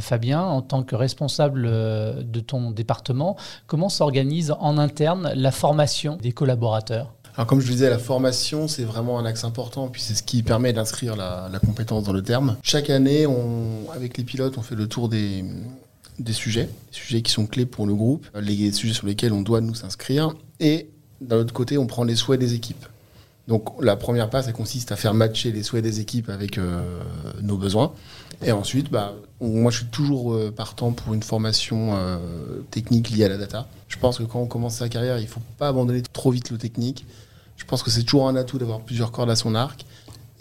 Fabien, 0.01 0.40
en 0.40 0.62
tant 0.62 0.85
que 0.85 0.95
responsable 0.95 1.62
de 1.62 2.40
ton 2.40 2.71
département, 2.71 3.37
comment 3.66 3.88
s'organise 3.88 4.55
en 4.61 4.79
interne 4.79 5.33
la 5.35 5.51
formation 5.51 6.16
des 6.16 6.31
collaborateurs? 6.31 7.12
Alors 7.40 7.46
comme 7.46 7.61
je 7.62 7.64
vous 7.64 7.72
disais, 7.72 7.88
la 7.88 7.98
formation, 7.98 8.68
c'est 8.68 8.85
vraiment 8.85 9.18
un 9.18 9.24
axe 9.24 9.44
important, 9.44 9.88
puis 9.88 10.03
c'est 10.03 10.12
ce 10.12 10.22
qui 10.22 10.42
permet 10.42 10.74
d'inscrire 10.74 11.16
la, 11.16 11.50
compétence 11.64 12.05
dans 12.05 12.12
le 12.12 12.20
terme. 12.20 12.59
Chaque 12.62 12.90
année, 12.90 13.26
avec 13.94 14.18
les 14.18 14.24
pilotes, 14.24 14.59
on 14.59 14.61
fait 14.61 14.74
le 14.74 14.87
tour 14.87 15.09
des, 15.09 15.42
sujets, 16.33 16.66
des 16.66 16.70
sujets 16.90 17.22
qui 17.22 17.33
sont 17.33 17.46
clés 17.46 17.64
pour 17.64 17.87
le 17.87 17.94
groupe, 17.94 18.26
les 18.38 18.70
sujets 18.72 18.92
sur 18.92 19.07
lesquels 19.07 19.33
on 19.33 19.40
doit 19.40 19.62
nous 19.62 19.87
inscrire, 19.87 20.35
et 20.61 20.90
d'un 21.22 21.38
autre 21.38 21.55
côté, 21.55 21.79
on 21.79 21.87
prend 21.87 22.05
les 22.05 22.14
souhaits 22.14 22.38
des 22.38 22.53
équipes. 22.53 22.85
Donc 23.48 23.83
la 23.83 23.96
première 23.96 24.29
passe, 24.29 24.46
elle 24.46 24.53
consiste 24.53 24.92
à 24.92 24.96
faire 24.96 25.14
matcher 25.14 25.50
les 25.50 25.62
souhaits 25.62 25.83
des 25.83 26.00
équipes 26.00 26.29
avec 26.29 26.59
euh, 26.59 26.83
nos 27.40 27.57
besoins. 27.57 27.94
Et 28.44 28.53
ensuite, 28.53 28.90
bah, 28.90 29.14
moi 29.40 29.70
je 29.70 29.79
suis 29.79 29.87
toujours 29.87 30.35
euh, 30.35 30.53
partant 30.55 30.92
pour 30.92 31.14
une 31.14 31.22
formation 31.22 31.96
euh, 31.96 32.18
technique 32.70 33.09
liée 33.09 33.24
à 33.24 33.29
la 33.31 33.38
data. 33.38 33.66
Je 33.88 33.96
pense 33.96 34.18
que 34.18 34.24
quand 34.24 34.40
on 34.40 34.46
commence 34.46 34.74
sa 34.74 34.90
carrière, 34.90 35.18
il 35.18 35.24
ne 35.24 35.29
faut 35.29 35.40
pas 35.57 35.68
abandonner 35.68 36.03
trop 36.03 36.31
vite 36.31 36.50
le 36.50 36.59
technique. 36.59 37.07
Je 37.61 37.64
pense 37.66 37.83
que 37.83 37.90
c'est 37.90 38.03
toujours 38.03 38.29
un 38.29 38.35
atout 38.35 38.59
d'avoir 38.59 38.81
plusieurs 38.81 39.12
cordes 39.12 39.31
à 39.31 39.37
son 39.37 39.55
arc. 39.55 39.87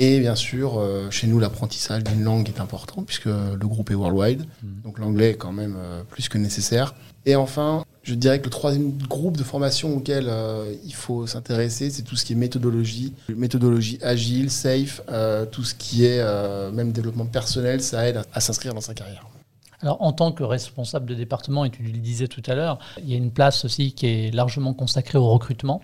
Et 0.02 0.22
bien 0.22 0.36
sûr, 0.36 0.82
chez 1.12 1.28
nous, 1.28 1.40
l'apprentissage 1.40 2.06
d'une 2.06 2.24
langue 2.24 2.48
est 2.48 2.62
important 2.62 3.04
puisque 3.04 3.26
le 3.26 3.68
groupe 3.68 3.92
est 3.92 3.96
worldwide. 3.96 4.46
Mmh. 4.64 4.68
Donc 4.86 4.98
l'anglais 4.98 5.32
est 5.32 5.36
quand 5.36 5.52
même 5.52 5.78
plus 6.10 6.30
que 6.30 6.38
nécessaire. 6.38 6.96
Et 7.26 7.36
enfin, 7.36 7.84
je 8.04 8.16
dirais 8.16 8.40
que 8.40 8.46
le 8.46 8.50
troisième 8.50 8.98
groupe 8.98 9.38
de 9.38 9.44
formation 9.44 9.96
auquel 9.96 10.26
euh, 10.28 10.74
il 10.84 10.94
faut 10.94 11.28
s'intéresser, 11.28 11.90
c'est 11.90 12.02
tout 12.02 12.16
ce 12.16 12.26
qui 12.26 12.34
est 12.34 12.36
méthodologie, 12.36 13.14
méthodologie 13.30 14.00
agile, 14.02 14.50
safe, 14.50 15.02
euh, 15.12 15.46
tout 15.46 15.64
ce 15.64 15.76
qui 15.76 16.06
est 16.06 16.20
euh, 16.20 16.72
même 16.72 16.92
développement 16.92 17.26
personnel, 17.26 17.82
ça 17.82 18.08
aide 18.08 18.22
à, 18.34 18.40
s'inscrire 18.40 18.74
dans 18.74 18.82
sa 18.82 18.94
carrière. 18.94 19.28
Alors, 19.82 20.02
en 20.02 20.12
tant 20.12 20.32
que 20.32 20.44
responsable 20.44 21.06
de 21.06 21.16
département, 21.16 21.64
et 21.64 21.70
tu 21.70 21.84
le 21.84 21.92
disais 22.00 22.28
tout 22.28 22.44
à 22.48 22.56
l'heure, 22.56 22.80
il 22.98 23.10
y 23.10 23.14
a 23.14 23.18
une 23.18 23.32
place 23.32 23.64
aussi 23.64 23.94
qui 23.94 24.08
est 24.08 24.34
largement 24.34 24.74
consacrée 24.74 25.18
au 25.18 25.30
recrutement. 25.30 25.82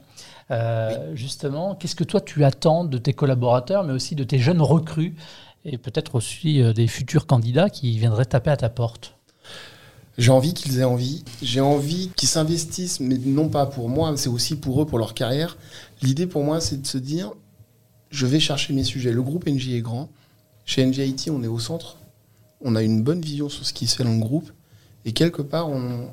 Justement, 1.14 1.76
qu'est-ce 1.76 1.96
que 1.96 2.04
toi 2.04 2.20
tu 2.20 2.44
attends 2.44 2.84
de 2.84 2.98
tes 2.98 3.14
collaborateurs, 3.14 3.84
mais 3.84 3.94
aussi 3.94 4.16
de 4.16 4.24
tes 4.24 4.38
jeunes 4.38 4.62
recrues, 4.62 5.16
et 5.64 5.78
peut-être 5.78 6.16
aussi 6.16 6.62
des 6.74 6.88
futurs 6.88 7.26
candidats 7.26 7.70
qui 7.70 7.98
viendraient 7.98 8.26
taper 8.26 8.52
à 8.52 8.58
ta 8.58 8.70
porte? 8.70 9.16
J'ai 10.18 10.32
envie 10.32 10.54
qu'ils 10.54 10.80
aient 10.80 10.86
envie. 10.86 11.24
J'ai 11.42 11.62
envie 11.62 12.10
qu'ils 12.16 12.30
s'investissent, 12.30 13.00
mais 13.00 13.18
non 13.18 13.50
pas 13.50 13.66
pour 13.66 13.90
moi, 13.90 14.16
c'est 14.18 14.30
aussi 14.30 14.56
pour 14.56 14.82
eux, 14.82 14.86
pour 14.86 14.98
leur 14.98 15.14
carrière. 15.14 15.58
L'idée 16.02 16.28
pour 16.28 16.44
moi, 16.44 16.62
c'est 16.62 16.82
de 16.82 16.88
se 16.88 16.98
dire, 16.98 17.32
je 18.12 18.26
vais 18.26 18.40
chercher 18.40 18.74
mes 18.74 18.84
sujets. 18.84 19.12
Le 19.12 19.22
groupe 19.22 19.48
NJ 19.48 19.70
est 19.70 19.82
grand. 19.82 20.10
Chez 20.66 20.86
NJIT, 20.86 21.30
on 21.32 21.44
est 21.44 21.48
au 21.48 21.60
centre. 21.60 21.98
On 22.65 22.75
a 22.75 22.84
une 22.84 23.01
bonne 23.01 23.21
vision 23.21 23.47
sur 23.47 23.65
ce 23.65 23.71
qui 23.71 23.88
se 23.88 23.95
fait 23.95 24.04
dans 24.04 24.13
le 24.13 24.19
groupe. 24.19 24.51
Et 25.06 25.13
quelque 25.13 25.41
part, 25.41 25.69
on, 25.69 26.10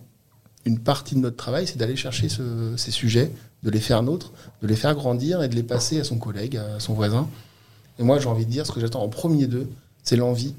une 0.64 0.78
partie 0.78 1.16
de 1.16 1.20
notre 1.20 1.36
travail, 1.36 1.66
c'est 1.66 1.78
d'aller 1.78 1.96
chercher 1.96 2.28
ces 2.28 2.90
sujets, 2.90 3.32
de 3.64 3.70
les 3.70 3.80
faire 3.80 4.02
nôtres, 4.02 4.32
de 4.62 4.68
les 4.68 4.76
faire 4.76 4.94
grandir 4.94 5.42
et 5.42 5.48
de 5.48 5.56
les 5.56 5.64
passer 5.64 5.98
à 5.98 6.04
son 6.04 6.18
collègue, 6.18 6.56
à 6.56 6.78
son 6.78 6.94
voisin. 6.94 7.28
Et 7.98 8.04
moi, 8.04 8.20
j'ai 8.20 8.28
envie 8.28 8.46
de 8.46 8.50
dire, 8.50 8.66
ce 8.66 8.72
que 8.72 8.80
j'attends 8.80 9.02
en 9.02 9.08
premier 9.08 9.46
d'eux, 9.46 9.68
c'est 10.04 10.16
l'envie 10.16 10.54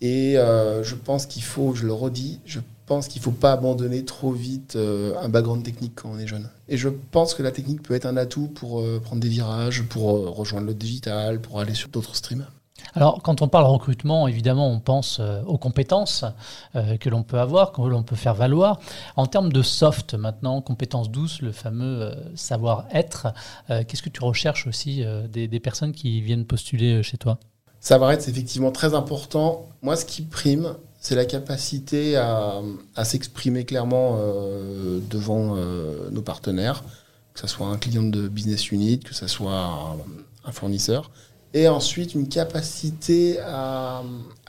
et 0.00 0.38
euh, 0.38 0.84
je 0.84 0.94
pense 0.94 1.26
qu'il 1.26 1.42
faut, 1.42 1.74
je 1.74 1.84
le 1.84 1.92
redis, 1.92 2.40
je 2.44 2.60
pense 2.86 3.08
qu'il 3.08 3.20
ne 3.20 3.24
faut 3.24 3.32
pas 3.32 3.52
abandonner 3.52 4.04
trop 4.04 4.32
vite 4.32 4.76
euh, 4.76 5.14
un 5.20 5.28
background 5.28 5.62
technique 5.64 5.92
quand 5.96 6.10
on 6.14 6.18
est 6.18 6.26
jeune. 6.26 6.48
Et 6.68 6.76
je 6.76 6.88
pense 6.88 7.34
que 7.34 7.42
la 7.42 7.50
technique 7.50 7.82
peut 7.82 7.94
être 7.94 8.06
un 8.06 8.16
atout 8.16 8.46
pour 8.46 8.80
euh, 8.80 9.00
prendre 9.02 9.20
des 9.20 9.28
virages, 9.28 9.82
pour 9.82 10.36
rejoindre 10.36 10.66
le 10.66 10.74
digital, 10.74 11.40
pour 11.40 11.60
aller 11.60 11.74
sur 11.74 11.88
d'autres 11.88 12.14
streams. 12.14 12.46
Alors, 12.94 13.22
quand 13.22 13.42
on 13.42 13.48
parle 13.48 13.66
recrutement, 13.66 14.28
évidemment, 14.28 14.68
on 14.68 14.80
pense 14.80 15.20
aux 15.46 15.58
compétences 15.58 16.24
que 16.74 17.08
l'on 17.08 17.22
peut 17.22 17.38
avoir, 17.38 17.72
que 17.72 17.82
l'on 17.82 18.02
peut 18.02 18.16
faire 18.16 18.34
valoir. 18.34 18.80
En 19.16 19.26
termes 19.26 19.52
de 19.52 19.62
soft, 19.62 20.14
maintenant, 20.14 20.60
compétences 20.60 21.10
douces, 21.10 21.42
le 21.42 21.52
fameux 21.52 22.14
savoir-être, 22.34 23.28
qu'est-ce 23.68 24.02
que 24.02 24.08
tu 24.08 24.24
recherches 24.24 24.66
aussi 24.66 25.04
des 25.30 25.60
personnes 25.60 25.92
qui 25.92 26.20
viennent 26.20 26.46
postuler 26.46 27.02
chez 27.02 27.18
toi? 27.18 27.38
Savoir-être, 27.80 28.22
c'est 28.22 28.30
effectivement 28.30 28.72
très 28.72 28.94
important. 28.94 29.68
Moi, 29.82 29.96
ce 29.96 30.04
qui 30.04 30.22
prime, 30.22 30.74
c'est 31.00 31.14
la 31.14 31.24
capacité 31.24 32.16
à, 32.16 32.60
s'exprimer 33.04 33.64
clairement 33.64 34.16
euh, 34.18 35.00
devant 35.08 35.56
euh, 35.56 36.10
nos 36.10 36.22
partenaires, 36.22 36.82
que 37.34 37.40
ce 37.40 37.46
soit 37.46 37.68
un 37.68 37.76
client 37.76 38.02
de 38.02 38.26
business 38.28 38.72
unit, 38.72 38.98
que 38.98 39.14
ce 39.14 39.26
soit 39.26 39.96
un, 40.44 40.52
fournisseur. 40.52 41.10
Et 41.54 41.68
ensuite, 41.68 42.14
une 42.14 42.28
capacité 42.28 43.38
à, 43.40 44.02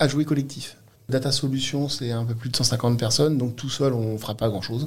jouer 0.07 0.25
collectif. 0.25 0.77
Data 1.07 1.31
Solutions, 1.31 1.89
c'est 1.89 2.11
un 2.11 2.25
peu 2.25 2.35
plus 2.35 2.49
de 2.49 2.55
150 2.55 2.99
personnes, 2.99 3.37
donc 3.37 3.55
tout 3.55 3.69
seul, 3.69 3.93
on 3.93 4.13
ne 4.13 4.17
fera 4.17 4.35
pas 4.35 4.49
grand-chose. 4.49 4.81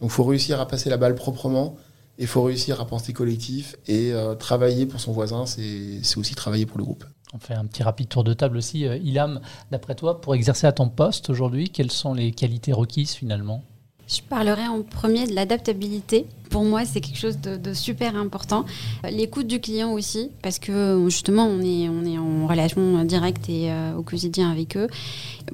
Donc 0.00 0.10
il 0.10 0.10
faut 0.10 0.24
réussir 0.24 0.60
à 0.60 0.66
passer 0.66 0.90
la 0.90 0.96
balle 0.96 1.14
proprement, 1.14 1.76
il 2.18 2.26
faut 2.26 2.42
réussir 2.42 2.80
à 2.80 2.86
penser 2.86 3.12
collectif, 3.12 3.76
et 3.86 4.12
euh, 4.12 4.34
travailler 4.34 4.84
pour 4.84 5.00
son 5.00 5.12
voisin, 5.12 5.46
c'est 5.46 6.16
aussi 6.16 6.34
travailler 6.34 6.66
pour 6.66 6.78
le 6.78 6.84
groupe. 6.84 7.04
On 7.32 7.38
fait 7.38 7.54
un 7.54 7.64
petit 7.64 7.82
rapide 7.82 8.08
tour 8.08 8.24
de 8.24 8.34
table 8.34 8.58
aussi. 8.58 8.86
Euh, 8.86 8.98
Ilham, 8.98 9.40
d'après 9.70 9.94
toi, 9.94 10.20
pour 10.20 10.34
exercer 10.34 10.66
à 10.66 10.72
ton 10.72 10.90
poste 10.90 11.30
aujourd'hui, 11.30 11.70
quelles 11.70 11.90
sont 11.90 12.12
les 12.12 12.32
qualités 12.32 12.74
requises 12.74 13.12
finalement? 13.12 13.64
Je 14.12 14.22
parlerai 14.22 14.66
en 14.68 14.82
premier 14.82 15.26
de 15.26 15.34
l'adaptabilité. 15.34 16.26
Pour 16.50 16.64
moi, 16.64 16.84
c'est 16.84 17.00
quelque 17.00 17.18
chose 17.18 17.38
de, 17.38 17.72
super 17.72 18.14
important. 18.14 18.66
L'écoute 19.10 19.46
du 19.46 19.58
client 19.58 19.92
aussi, 19.92 20.30
parce 20.42 20.58
que 20.58 21.02
justement, 21.08 21.46
on 21.46 21.62
est, 21.62 21.88
on 21.88 22.04
est 22.04 22.18
en 22.18 22.46
relation 22.46 23.02
directe 23.04 23.48
et 23.48 23.70
euh, 23.70 23.96
au 23.96 24.02
quotidien 24.02 24.50
avec 24.50 24.76
eux. 24.76 24.88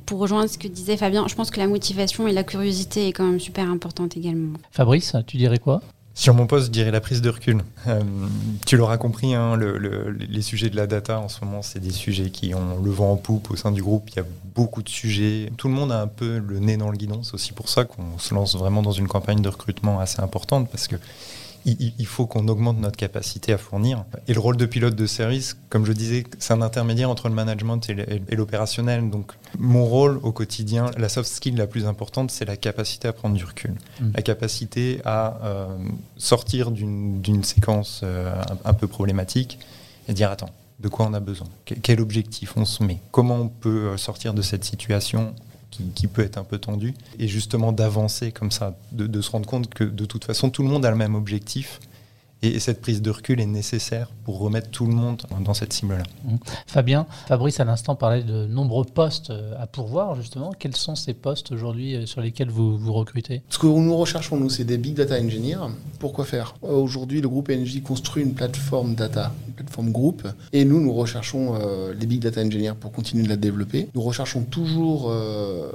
Pour 0.07 0.19
rejoindre 0.19 0.49
ce 0.51 0.59
que 0.59 0.67
disait 0.67 0.97
Fabien, 0.97 1.27
je 1.29 1.37
pense 1.37 1.51
que 1.51 1.61
la 1.61 1.69
motivation 1.69 2.27
et 2.27 2.33
la 2.33 2.43
curiosité 2.43 3.07
est 3.07 3.13
quand 3.13 3.25
même 3.25 3.41
super 3.41 3.71
importante 3.71 4.17
également. 4.17 4.55
Fabrice, 4.73 5.15
tu 5.27 5.37
dirais 5.37 5.59
quoi? 5.59 5.81
Sur 6.19 6.35
mon 6.35 6.49
poste, 6.49 6.67
je 6.67 6.71
dirais 6.73 6.91
la 6.91 7.01
prise 7.01 7.23
de 7.23 7.31
recul. 7.31 7.63
Euh, 7.87 8.03
tu 8.67 8.77
l'auras 8.77 8.99
compris, 8.99 9.35
hein, 9.35 9.57
les 9.57 10.43
sujets 10.43 10.69
de 10.69 10.75
la 10.75 10.89
data 10.89 11.21
en 11.21 11.29
ce 11.29 11.45
moment, 11.45 11.63
c'est 11.63 11.79
des 11.79 11.93
sujets 11.93 12.31
qui 12.31 12.57
ont 12.57 12.83
le 12.83 12.91
vent 12.91 13.13
en 13.13 13.17
poupe 13.17 13.53
au 13.53 13.57
sein 13.57 13.71
du 13.71 13.83
groupe. 13.83 14.11
Il 14.11 14.17
y 14.17 14.19
a 14.19 14.25
beaucoup 14.53 14.83
de 14.83 14.89
sujets. 14.89 15.53
Tout 15.57 15.69
le 15.69 15.75
monde 15.75 15.93
a 15.93 16.03
un 16.03 16.09
peu 16.09 16.39
le 16.39 16.59
nez 16.59 16.77
dans 16.77 16.91
le 16.91 16.97
guidon. 16.97 17.23
C'est 17.23 17.35
aussi 17.35 17.53
pour 17.53 17.69
ça 17.69 17.85
qu'on 17.85 18.19
se 18.19 18.35
lance 18.35 18.57
vraiment 18.57 18.83
dans 18.83 18.91
une 18.91 19.07
campagne 19.07 19.41
de 19.41 19.49
recrutement 19.49 20.01
assez 20.01 20.21
importante 20.21 20.69
parce 20.69 20.89
que 20.89 20.97
il, 21.99 22.07
faut 22.07 22.27
qu'on 22.27 22.49
augmente 22.49 22.79
notre 22.79 22.97
capacité 22.97 23.53
à 23.53 23.59
fournir. 23.59 24.05
Et 24.27 24.35
le 24.35 24.41
rôle 24.41 24.57
de 24.57 24.67
pilote 24.67 24.95
de 24.95 25.07
service, 25.07 25.57
comme 25.69 25.85
je 25.85 25.93
disais, 25.93 26.25
c'est 26.39 26.53
un 26.53 26.63
intermédiaire 26.63 27.11
entre 27.11 27.29
le 27.29 27.35
management 27.35 27.81
et 27.91 28.37
l'opérationnel. 28.37 29.11
Donc, 29.11 29.33
mon 29.59 29.85
rôle 29.85 30.19
au 30.23 30.33
quotidien, 30.33 30.91
la 30.97 31.09
soft 31.09 31.31
skill 31.31 31.57
la 31.57 31.67
plus 31.67 31.87
importante, 31.87 32.31
c'est 32.31 32.45
la 32.45 32.57
capacité 32.57 33.09
à 33.09 33.13
prendre 33.13 33.37
du 33.37 33.45
recul, 33.45 33.75
mm. 34.01 34.11
la 34.15 34.23
capacité 34.23 35.01
à 35.05 35.39
euh, 35.45 35.67
sortir 36.17 36.71
d'une 36.71 37.45
séquence 37.45 38.01
euh, 38.05 38.35
un, 38.65 38.75
peu 38.75 38.87
problématique 38.87 39.59
et 40.09 40.13
dire 40.13 40.31
attends, 40.31 40.51
de 40.81 40.89
quoi 40.89 41.07
on 41.07 41.15
a 41.15 41.21
besoin? 41.21 41.49
Quel 41.65 42.01
objectif 42.01 42.57
on 42.57 42.65
se 42.65 42.83
met? 42.83 43.01
Comment 43.11 43.37
on 43.37 43.49
peut 43.49 43.89
euh, 43.89 43.97
sortir 43.97 44.35
de 44.35 44.43
cette 44.43 44.65
situation 44.65 45.35
qui, 45.71 46.07
peut 46.09 46.23
être 46.23 46.39
un 46.39 46.45
peu 46.45 46.59
tendu, 46.59 46.95
et 47.19 47.29
justement 47.29 47.73
d'avancer 47.73 48.33
comme 48.33 48.51
ça, 48.51 48.77
de, 48.93 49.21
se 49.21 49.31
rendre 49.31 49.47
compte 49.47 49.73
que 49.73 49.85
de 49.85 50.05
toute 50.07 50.25
façon 50.25 50.51
tout 50.51 50.63
le 50.63 50.69
monde 50.69 50.85
a 50.85 50.91
le 50.91 50.97
même 50.97 51.15
objectif 51.15 51.81
et, 52.43 52.59
cette 52.61 52.81
prise 52.81 53.03
de 53.03 53.11
recul 53.11 53.41
est 53.41 53.47
nécessaire 53.47 54.11
pour 54.25 54.39
remettre 54.39 54.71
tout 54.71 54.87
le 54.87 54.93
monde 54.93 55.23
dans 55.41 55.55
cette 55.55 55.73
cible-là. 55.73 56.05
Mmh. 56.25 56.37
Fabien, 56.67 57.07
Fabrice 57.27 57.61
à 57.61 57.65
l'instant 57.65 57.95
parlait 57.95 58.23
de 58.23 58.47
nombreux 58.47 58.85
postes 58.85 59.31
euh, 59.31 59.55
à 59.59 59.67
pourvoir 59.67 60.15
justement. 60.17 60.53
Quels 60.59 60.77
sont 60.77 60.95
ces 60.95 61.15
postes 61.15 61.53
aujourd'hui 61.53 61.95
euh, 61.95 62.07
sur 62.07 62.21
lesquels 62.21 62.51
vous, 62.51 62.77
vous 62.79 62.93
recrutez? 62.93 63.43
Ce 63.49 63.59
que 63.59 63.67
nous 63.67 63.97
recherchons, 63.97 64.37
nous, 64.37 64.51
c'est 64.51 64.65
des 64.65 64.79
big 64.79 64.95
data 64.95 65.19
engineers. 65.19 65.69
Pourquoi 65.99 66.25
faire? 66.25 66.55
Aujourd'hui, 66.63 67.21
le 67.21 67.29
groupe 67.29 67.49
NJ 67.49 67.83
construit 67.83 68.23
une 68.23 68.35
plateforme 68.35 68.95
data, 68.95 69.33
une 69.49 69.55
plateforme 69.55 69.91
groupe, 69.91 70.27
et 70.53 70.65
nous, 70.65 70.81
nous 70.81 70.93
recherchons 70.93 71.55
euh, 71.57 71.95
les 71.95 72.07
big 72.07 72.21
data 72.21 72.41
engineers 72.41 72.75
pour 72.79 72.93
continuer 72.93 73.25
de 73.25 73.29
la 73.29 73.37
développer. 73.37 73.89
Nous 73.95 74.03
recherchons 74.03 74.43
toujours, 74.43 75.13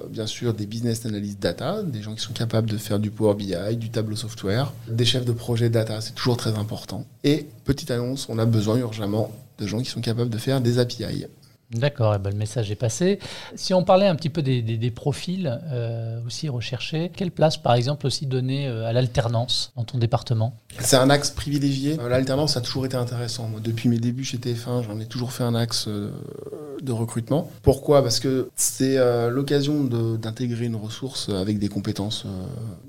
bien 0.10 0.28
sûr, 0.28 0.54
des 0.54 0.66
business 0.66 1.06
analysts 1.06 1.42
data, 1.42 1.84
des 1.84 2.02
gens 2.02 2.14
qui 2.16 2.22
sont 2.22 2.34
capables 2.34 2.70
de 2.70 2.78
faire 2.78 3.00
du 3.00 3.10
Power 3.10 3.36
BI, 3.36 3.56
du 3.78 3.90
tableau 3.90 4.16
software, 4.16 4.72
des 4.88 5.06
chefs 5.06 5.26
de 5.26 5.32
projet 5.32 5.70
data. 5.70 6.02
C'est 6.02 6.16
toujours 6.16 6.38
très 6.38 6.53
important. 6.58 7.06
Et 7.24 7.48
petite 7.66 7.92
annonce, 7.92 8.28
on 8.30 8.40
a 8.40 8.46
besoin 8.46 8.78
urgemment 8.78 9.32
de 9.58 9.68
gens 9.68 9.80
qui 9.80 9.90
sont 9.90 10.02
capables 10.02 10.30
de 10.30 10.38
faire 10.38 10.62
des 10.62 10.80
API. 10.80 11.26
D'accord, 11.72 12.14
eh 12.16 12.20
ben, 12.20 12.30
le 12.30 12.36
message 12.36 12.70
est 12.72 12.76
passé. 12.76 13.20
Si 13.56 13.74
on 13.74 13.84
parlait 13.84 14.08
un 14.08 14.16
petit 14.16 14.30
peu 14.30 14.42
des, 14.42 14.92
profils 14.92 15.60
euh, 15.72 16.20
aussi 16.26 16.50
recherchés, 16.50 17.12
quelle 17.16 17.32
place 17.32 17.58
par 17.58 17.74
exemple 17.74 18.06
aussi 18.06 18.28
donner 18.28 18.68
euh, 18.68 18.86
à 18.86 18.94
l'alternance 18.94 19.72
dans 19.76 19.84
ton 19.84 19.98
département? 19.98 20.56
C'est 20.80 20.98
un 20.98 21.10
axe 21.10 21.32
privilégié. 21.32 21.98
Euh, 22.00 22.10
l'alternance 22.10 22.58
a 22.58 22.62
toujours 22.62 22.86
été 22.86 22.96
intéressant. 22.96 23.50
depuis 23.64 23.90
mes 23.90 23.98
débuts 23.98 24.24
chez 24.24 24.38
TF1, 24.38 24.84
j'en 24.84 25.00
ai 25.00 25.06
toujours 25.06 25.32
fait 25.32 25.44
un 25.44 25.56
axe 25.56 25.88
de 25.88 26.92
recrutement. 26.92 27.50
Pourquoi? 27.64 28.04
Parce 28.04 28.20
que 28.20 28.50
c'est 28.56 28.98
l'occasion 29.30 29.84
d'intégrer 29.84 30.66
une 30.66 30.76
ressource 30.76 31.30
avec 31.30 31.60
des 31.60 31.70
compétences 31.70 32.26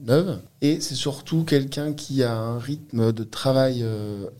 neuves. 0.05 0.41
Et 0.61 0.81
c'est 0.81 0.95
surtout 0.95 1.45
quelqu'un 1.45 1.93
qui 1.93 2.23
a 2.23 2.35
un 2.35 2.59
rythme 2.59 3.13
de 3.13 3.25
travail 3.25 3.85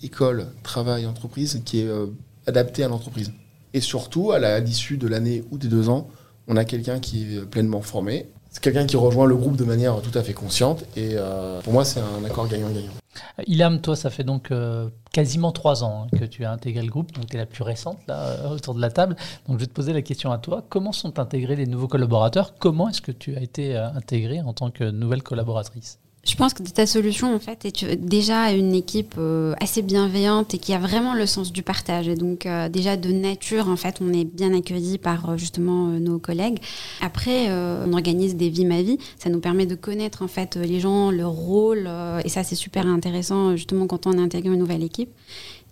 école, 0.03 0.47
travail 0.63 1.07
entreprise 1.07 1.63
qui 1.65 1.81
est 1.81 1.91
adapté 2.47 2.85
à 2.85 2.89
l'entreprise. 2.89 3.33
Et 3.75 3.81
surtout, 3.81 4.31
à 4.31 4.61
l'issue 4.61 4.97
de 4.97 5.09
l'année 5.09 5.45
ou 5.51 5.59
des 5.59 5.69
deux 5.69 5.89
ans, 5.89 6.09
on 6.47 6.57
a 6.57 6.65
quelqu'un 6.65 7.01
qui 7.01 7.37
est 7.37 7.41
pleinement 7.41 7.83
formé. 7.83 8.31
C'est 8.51 8.63
quelqu'un 8.63 8.87
qui 8.87 8.97
rejoint 8.97 9.27
le 9.27 9.35
groupe 9.35 9.57
de 9.57 9.65
manière 9.65 10.01
tout 10.01 10.17
à 10.17 10.23
fait 10.23 10.33
consciente. 10.33 10.85
Et 10.97 11.15
euh, 11.15 11.61
pour 11.61 11.73
moi, 11.73 11.85
c'est 11.85 11.99
un 11.99 12.25
accord 12.25 12.47
gagnant-gagnant. 12.47 12.93
Ilham, 13.49 13.81
toi, 13.81 13.97
ça 13.97 14.11
fait 14.11 14.23
donc 14.23 14.53
euh, 14.53 14.89
quasiment 15.13 15.51
trois 15.51 15.83
ans 15.83 16.07
hein, 16.07 16.17
que 16.17 16.25
tu 16.25 16.45
as 16.45 16.53
intégré 16.53 16.83
le 16.83 16.91
groupe, 16.91 17.13
donc 17.13 17.27
tu 17.27 17.35
es 17.35 17.39
la 17.39 17.47
plus 17.47 17.65
récente 17.65 17.99
là 18.07 18.27
euh, 18.27 18.51
autour 18.51 18.75
de 18.77 18.81
la 18.81 18.91
table. 18.91 19.17
Donc 19.49 19.59
je 19.59 19.65
vais 19.65 19.67
te 19.67 19.73
poser 19.73 19.93
la 19.93 20.03
question 20.03 20.31
à 20.31 20.39
toi. 20.39 20.63
Comment 20.69 20.93
sont 20.93 21.19
intégrés 21.19 21.57
les 21.57 21.67
nouveaux 21.67 21.89
collaborateurs? 21.89 22.55
Comment 22.61 22.89
est-ce 22.89 23.03
que 23.03 23.13
tu 23.13 23.35
as 23.35 23.41
été 23.41 23.77
intégrée 23.77 24.41
en 24.41 24.53
tant 24.53 24.71
que 24.71 24.89
nouvelle 24.89 25.25
collaboratrice? 25.25 25.99
Je 26.27 26.37
pense 26.37 26.55
que 26.55 26.63
ta 26.63 26.87
solution, 26.87 27.35
en 27.35 27.39
fait, 27.39 27.65
est 27.67 27.97
déjà 27.97 28.51
une 28.53 28.75
équipe 28.75 29.15
euh, 29.19 29.55
assez 29.61 29.83
bienveillante 29.83 30.55
et 30.55 30.59
qui 30.59 30.73
a 30.73 30.79
vraiment 30.79 31.15
le 31.15 31.27
sens 31.27 31.53
du 31.53 31.63
partage. 31.63 32.09
Et 32.09 32.15
donc, 32.15 32.47
euh, 32.47 32.71
déjà, 32.71 32.97
de 32.97 33.13
nature, 33.13 33.69
en 33.69 33.77
fait, 33.77 33.99
on 34.01 34.11
est 34.13 34.25
bien 34.25 34.55
accueillis 34.57 34.97
par 34.97 35.29
euh, 35.29 35.37
justement 35.37 35.89
nos 35.89 36.19
collègues. 36.19 36.59
Après, 37.03 37.51
on 37.51 37.93
organise 37.93 38.37
des 38.37 38.49
vies 38.49 38.65
ma 38.65 38.83
vie. 38.83 38.99
Ça 39.19 39.29
nous 39.29 39.41
permet 39.41 39.67
de 39.67 39.75
connaître, 39.75 40.23
en 40.23 40.29
fait, 40.29 40.57
les 40.57 40.81
gens, 40.81 41.11
leur 41.11 41.33
rôle. 41.33 41.89
et 42.25 42.29
ça, 42.29 42.43
c'est 42.43 42.55
super 42.55 42.87
intéressant, 42.87 43.57
justement, 43.57 43.87
quand 43.87 44.07
on 44.07 44.19
intègre 44.19 44.53
une 44.53 44.59
nouvelle 44.59 44.83
équipe. 44.83 45.11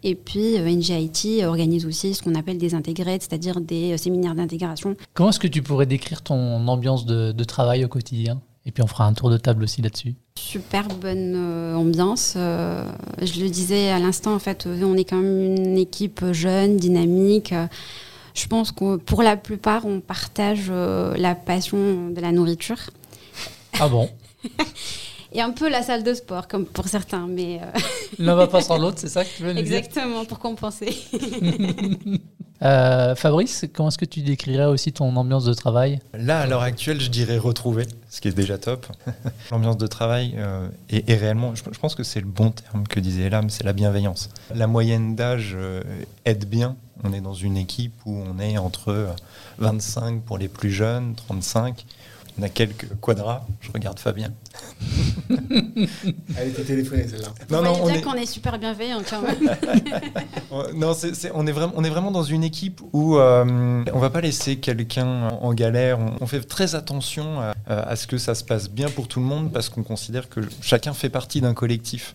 Et 0.02 0.14
puis, 0.14 0.58
NGIT 0.58 1.44
organise 1.44 1.86
aussi 1.86 2.14
ce 2.14 2.22
qu'on 2.22 2.34
appelle 2.34 2.58
des 2.58 2.74
intégrés, 2.74 3.18
c'est-à-dire 3.20 3.60
des 3.60 3.96
séminaires 3.96 4.34
d'intégration. 4.34 4.96
Comment 5.14 5.30
est-ce 5.30 5.40
que 5.40 5.46
tu 5.46 5.62
pourrais 5.62 5.86
décrire 5.86 6.22
ton 6.22 6.66
ambiance 6.68 7.06
de 7.06 7.44
travail 7.44 7.84
au 7.84 7.88
quotidien? 7.88 8.40
Et 8.64 8.70
puis 8.70 8.82
on 8.82 8.86
fera 8.86 9.04
un 9.04 9.12
tour 9.12 9.30
de 9.30 9.36
table 9.36 9.64
aussi 9.64 9.82
là-dessus. 9.82 10.14
Super 10.36 10.86
bonne 10.88 11.34
euh, 11.36 11.74
ambiance. 11.74 12.34
Euh, 12.36 12.84
je 13.20 13.40
le 13.40 13.48
disais 13.48 13.90
à 13.90 13.98
l'instant, 13.98 14.34
en 14.34 14.38
fait, 14.38 14.66
euh, 14.66 14.82
on 14.84 14.96
est 14.96 15.04
quand 15.04 15.16
même 15.16 15.56
une 15.56 15.78
équipe 15.78 16.24
jeune, 16.32 16.76
dynamique. 16.76 17.54
Je 18.34 18.46
pense 18.46 18.72
que 18.72 18.96
pour 18.96 19.22
la 19.22 19.36
plupart, 19.36 19.84
on 19.84 20.00
partage 20.00 20.70
la 20.70 21.34
passion 21.34 22.08
de 22.10 22.20
la 22.20 22.32
nourriture. 22.32 22.78
Ah 23.78 23.88
bon? 23.88 24.08
Et 25.34 25.40
un 25.40 25.50
peu 25.50 25.68
la 25.68 25.82
salle 25.82 26.02
de 26.02 26.12
sport, 26.12 26.46
comme 26.46 26.66
pour 26.66 26.88
certains, 26.88 27.26
mais... 27.26 27.60
L'un 28.18 28.34
va 28.34 28.46
pas 28.46 28.60
sans 28.60 28.76
l'autre, 28.82 28.98
c'est 28.98 29.08
ça 29.08 29.24
que 29.24 29.30
tu 29.34 29.42
veux 29.42 29.52
nous 29.52 29.58
Exactement, 29.58 30.06
dire? 30.06 30.20
Exactement, 30.20 30.24
pour 30.26 30.38
compenser. 30.38 30.94
Euh, 32.62 33.14
Fabrice, 33.16 33.64
comment 33.72 33.88
est-ce 33.88 33.98
que 33.98 34.04
tu 34.04 34.20
décrirais 34.20 34.66
aussi 34.66 34.92
ton 34.92 35.14
ambiance 35.16 35.44
de 35.44 35.54
travail? 35.54 36.00
Là, 36.14 36.40
à 36.40 36.46
l'heure 36.46 36.62
actuelle, 36.62 37.00
je 37.00 37.10
dirais 37.10 37.38
retrouver, 37.38 37.86
ce 38.08 38.20
qui 38.20 38.28
est 38.28 38.32
déjà 38.32 38.56
top. 38.56 38.86
L'ambiance 39.50 39.76
de 39.78 39.86
travail 39.86 40.34
euh, 40.36 40.68
est, 40.88 41.14
réellement, 41.14 41.54
je, 41.54 41.62
pense 41.62 41.94
que 41.94 42.04
c'est 42.04 42.20
le 42.20 42.26
bon 42.26 42.50
terme 42.50 42.86
que 42.86 43.00
disait 43.00 43.24
Elam, 43.24 43.50
c'est 43.50 43.64
la 43.64 43.72
bienveillance. 43.72 44.30
La 44.54 44.66
moyenne 44.66 45.16
d'âge 45.16 45.54
euh, 45.56 45.82
aide 46.24 46.48
bien. 46.48 46.76
On 47.02 47.12
est 47.12 47.20
dans 47.20 47.34
une 47.34 47.56
équipe 47.56 47.94
où 48.06 48.16
on 48.16 48.38
est 48.38 48.58
entre 48.58 49.08
25 49.58 50.22
pour 50.22 50.38
les 50.38 50.48
plus 50.48 50.70
jeunes, 50.70 51.14
35 51.16 51.84
on 52.38 52.42
a 52.42 52.48
quelques 52.48 52.88
quadras. 53.00 53.42
Je 53.60 53.70
regarde 53.72 53.98
Fabien. 53.98 54.32
Elle 55.28 56.48
était 56.48 56.64
téléphonée 56.64 57.06
celle-là. 57.08 57.28
Non, 57.50 57.62
non, 57.62 57.78
on 57.82 57.88
est... 57.88 58.00
qu'on 58.00 58.14
est 58.14 58.26
super 58.26 58.58
bienveillant 58.58 59.02
quand 59.08 59.22
même. 59.22 59.38
non, 60.74 60.94
on, 61.34 61.46
est 61.46 61.52
vraiment, 61.52 61.72
on 61.76 61.84
est 61.84 61.90
vraiment 61.90 62.10
dans 62.10 62.22
une 62.22 62.44
équipe 62.44 62.80
où 62.92 63.16
euh, 63.16 63.84
on 63.92 63.98
va 63.98 64.10
pas 64.10 64.20
laisser 64.20 64.56
quelqu'un 64.56 65.28
en 65.28 65.52
galère. 65.52 65.98
On, 66.20 66.26
fait 66.26 66.40
très 66.40 66.74
attention 66.74 67.40
à, 67.66 67.96
ce 67.96 68.06
que 68.06 68.18
ça 68.18 68.34
se 68.34 68.44
passe 68.44 68.70
bien 68.70 68.88
pour 68.88 69.08
tout 69.08 69.20
le 69.20 69.26
monde 69.26 69.52
parce 69.52 69.68
qu'on 69.68 69.82
considère 69.82 70.28
que 70.28 70.40
chacun 70.60 70.94
fait 70.94 71.10
partie 71.10 71.40
d'un 71.40 71.54
collectif. 71.54 72.14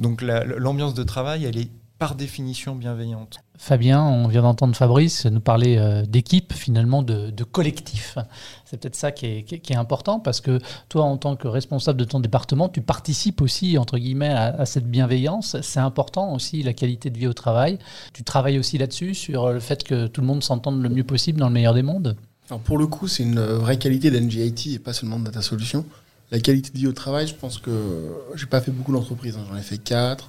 Donc 0.00 0.22
l'ambiance 0.22 0.94
de 0.94 1.02
travail, 1.04 1.44
elle 1.44 1.58
est 1.58 1.70
par 2.04 2.16
définition 2.16 2.74
bienveillante. 2.76 3.38
Fabien, 3.56 4.02
on 4.02 4.28
vient 4.28 4.42
d'entendre 4.42 4.76
Fabrice 4.76 5.24
nous 5.24 5.40
parler 5.40 5.78
euh, 5.78 6.02
d'équipe, 6.04 6.52
finalement 6.52 7.02
de, 7.02 7.32
collectif. 7.44 8.18
C'est 8.66 8.78
peut-être 8.78 8.94
ça 8.94 9.10
qui 9.10 9.24
est, 9.24 9.74
important 9.74 10.20
parce 10.20 10.42
que 10.42 10.58
toi, 10.90 11.04
en 11.04 11.16
tant 11.16 11.34
que 11.34 11.48
responsable 11.48 11.98
de 11.98 12.04
ton 12.04 12.20
département, 12.20 12.68
tu 12.68 12.82
participes 12.82 13.40
aussi, 13.40 13.78
entre 13.78 13.96
guillemets, 13.96 14.28
à, 14.28 14.66
cette 14.66 14.86
bienveillance. 14.86 15.56
C'est 15.62 15.80
important 15.80 16.34
aussi 16.34 16.62
la 16.62 16.74
qualité 16.74 17.08
de 17.08 17.16
vie 17.16 17.26
au 17.26 17.32
travail. 17.32 17.78
Tu 18.12 18.22
travailles 18.22 18.58
aussi 18.58 18.76
là-dessus, 18.76 19.14
sur 19.14 19.50
le 19.50 19.60
fait 19.60 19.82
que 19.82 20.06
tout 20.06 20.20
le 20.20 20.26
monde 20.26 20.44
s'entende 20.44 20.82
le 20.82 20.90
mieux 20.90 21.04
possible 21.04 21.40
dans 21.40 21.48
le 21.48 21.54
meilleur 21.54 21.72
des 21.72 21.82
mondes 21.82 22.18
Alors 22.50 22.60
pour 22.60 22.76
le 22.76 22.86
coup, 22.86 23.08
c'est 23.08 23.22
une 23.22 23.40
vraie 23.40 23.78
qualité 23.78 24.10
d'NGIT 24.10 24.74
et 24.74 24.78
pas 24.78 24.92
seulement 24.92 25.18
de 25.18 25.24
Data 25.24 25.40
Solutions. 25.40 25.86
La 26.30 26.40
qualité 26.40 26.70
de 26.70 26.76
vie 26.76 26.86
au 26.86 26.92
travail, 26.92 27.28
je 27.28 27.34
pense 27.34 27.56
que 27.56 27.70
j'ai 28.34 28.44
pas 28.44 28.60
fait 28.60 28.72
beaucoup 28.72 28.92
d'entreprises, 28.92 29.38
hein. 29.38 29.46
j'en 29.48 29.56
ai 29.56 29.62
fait 29.62 29.78
quatre. 29.78 30.28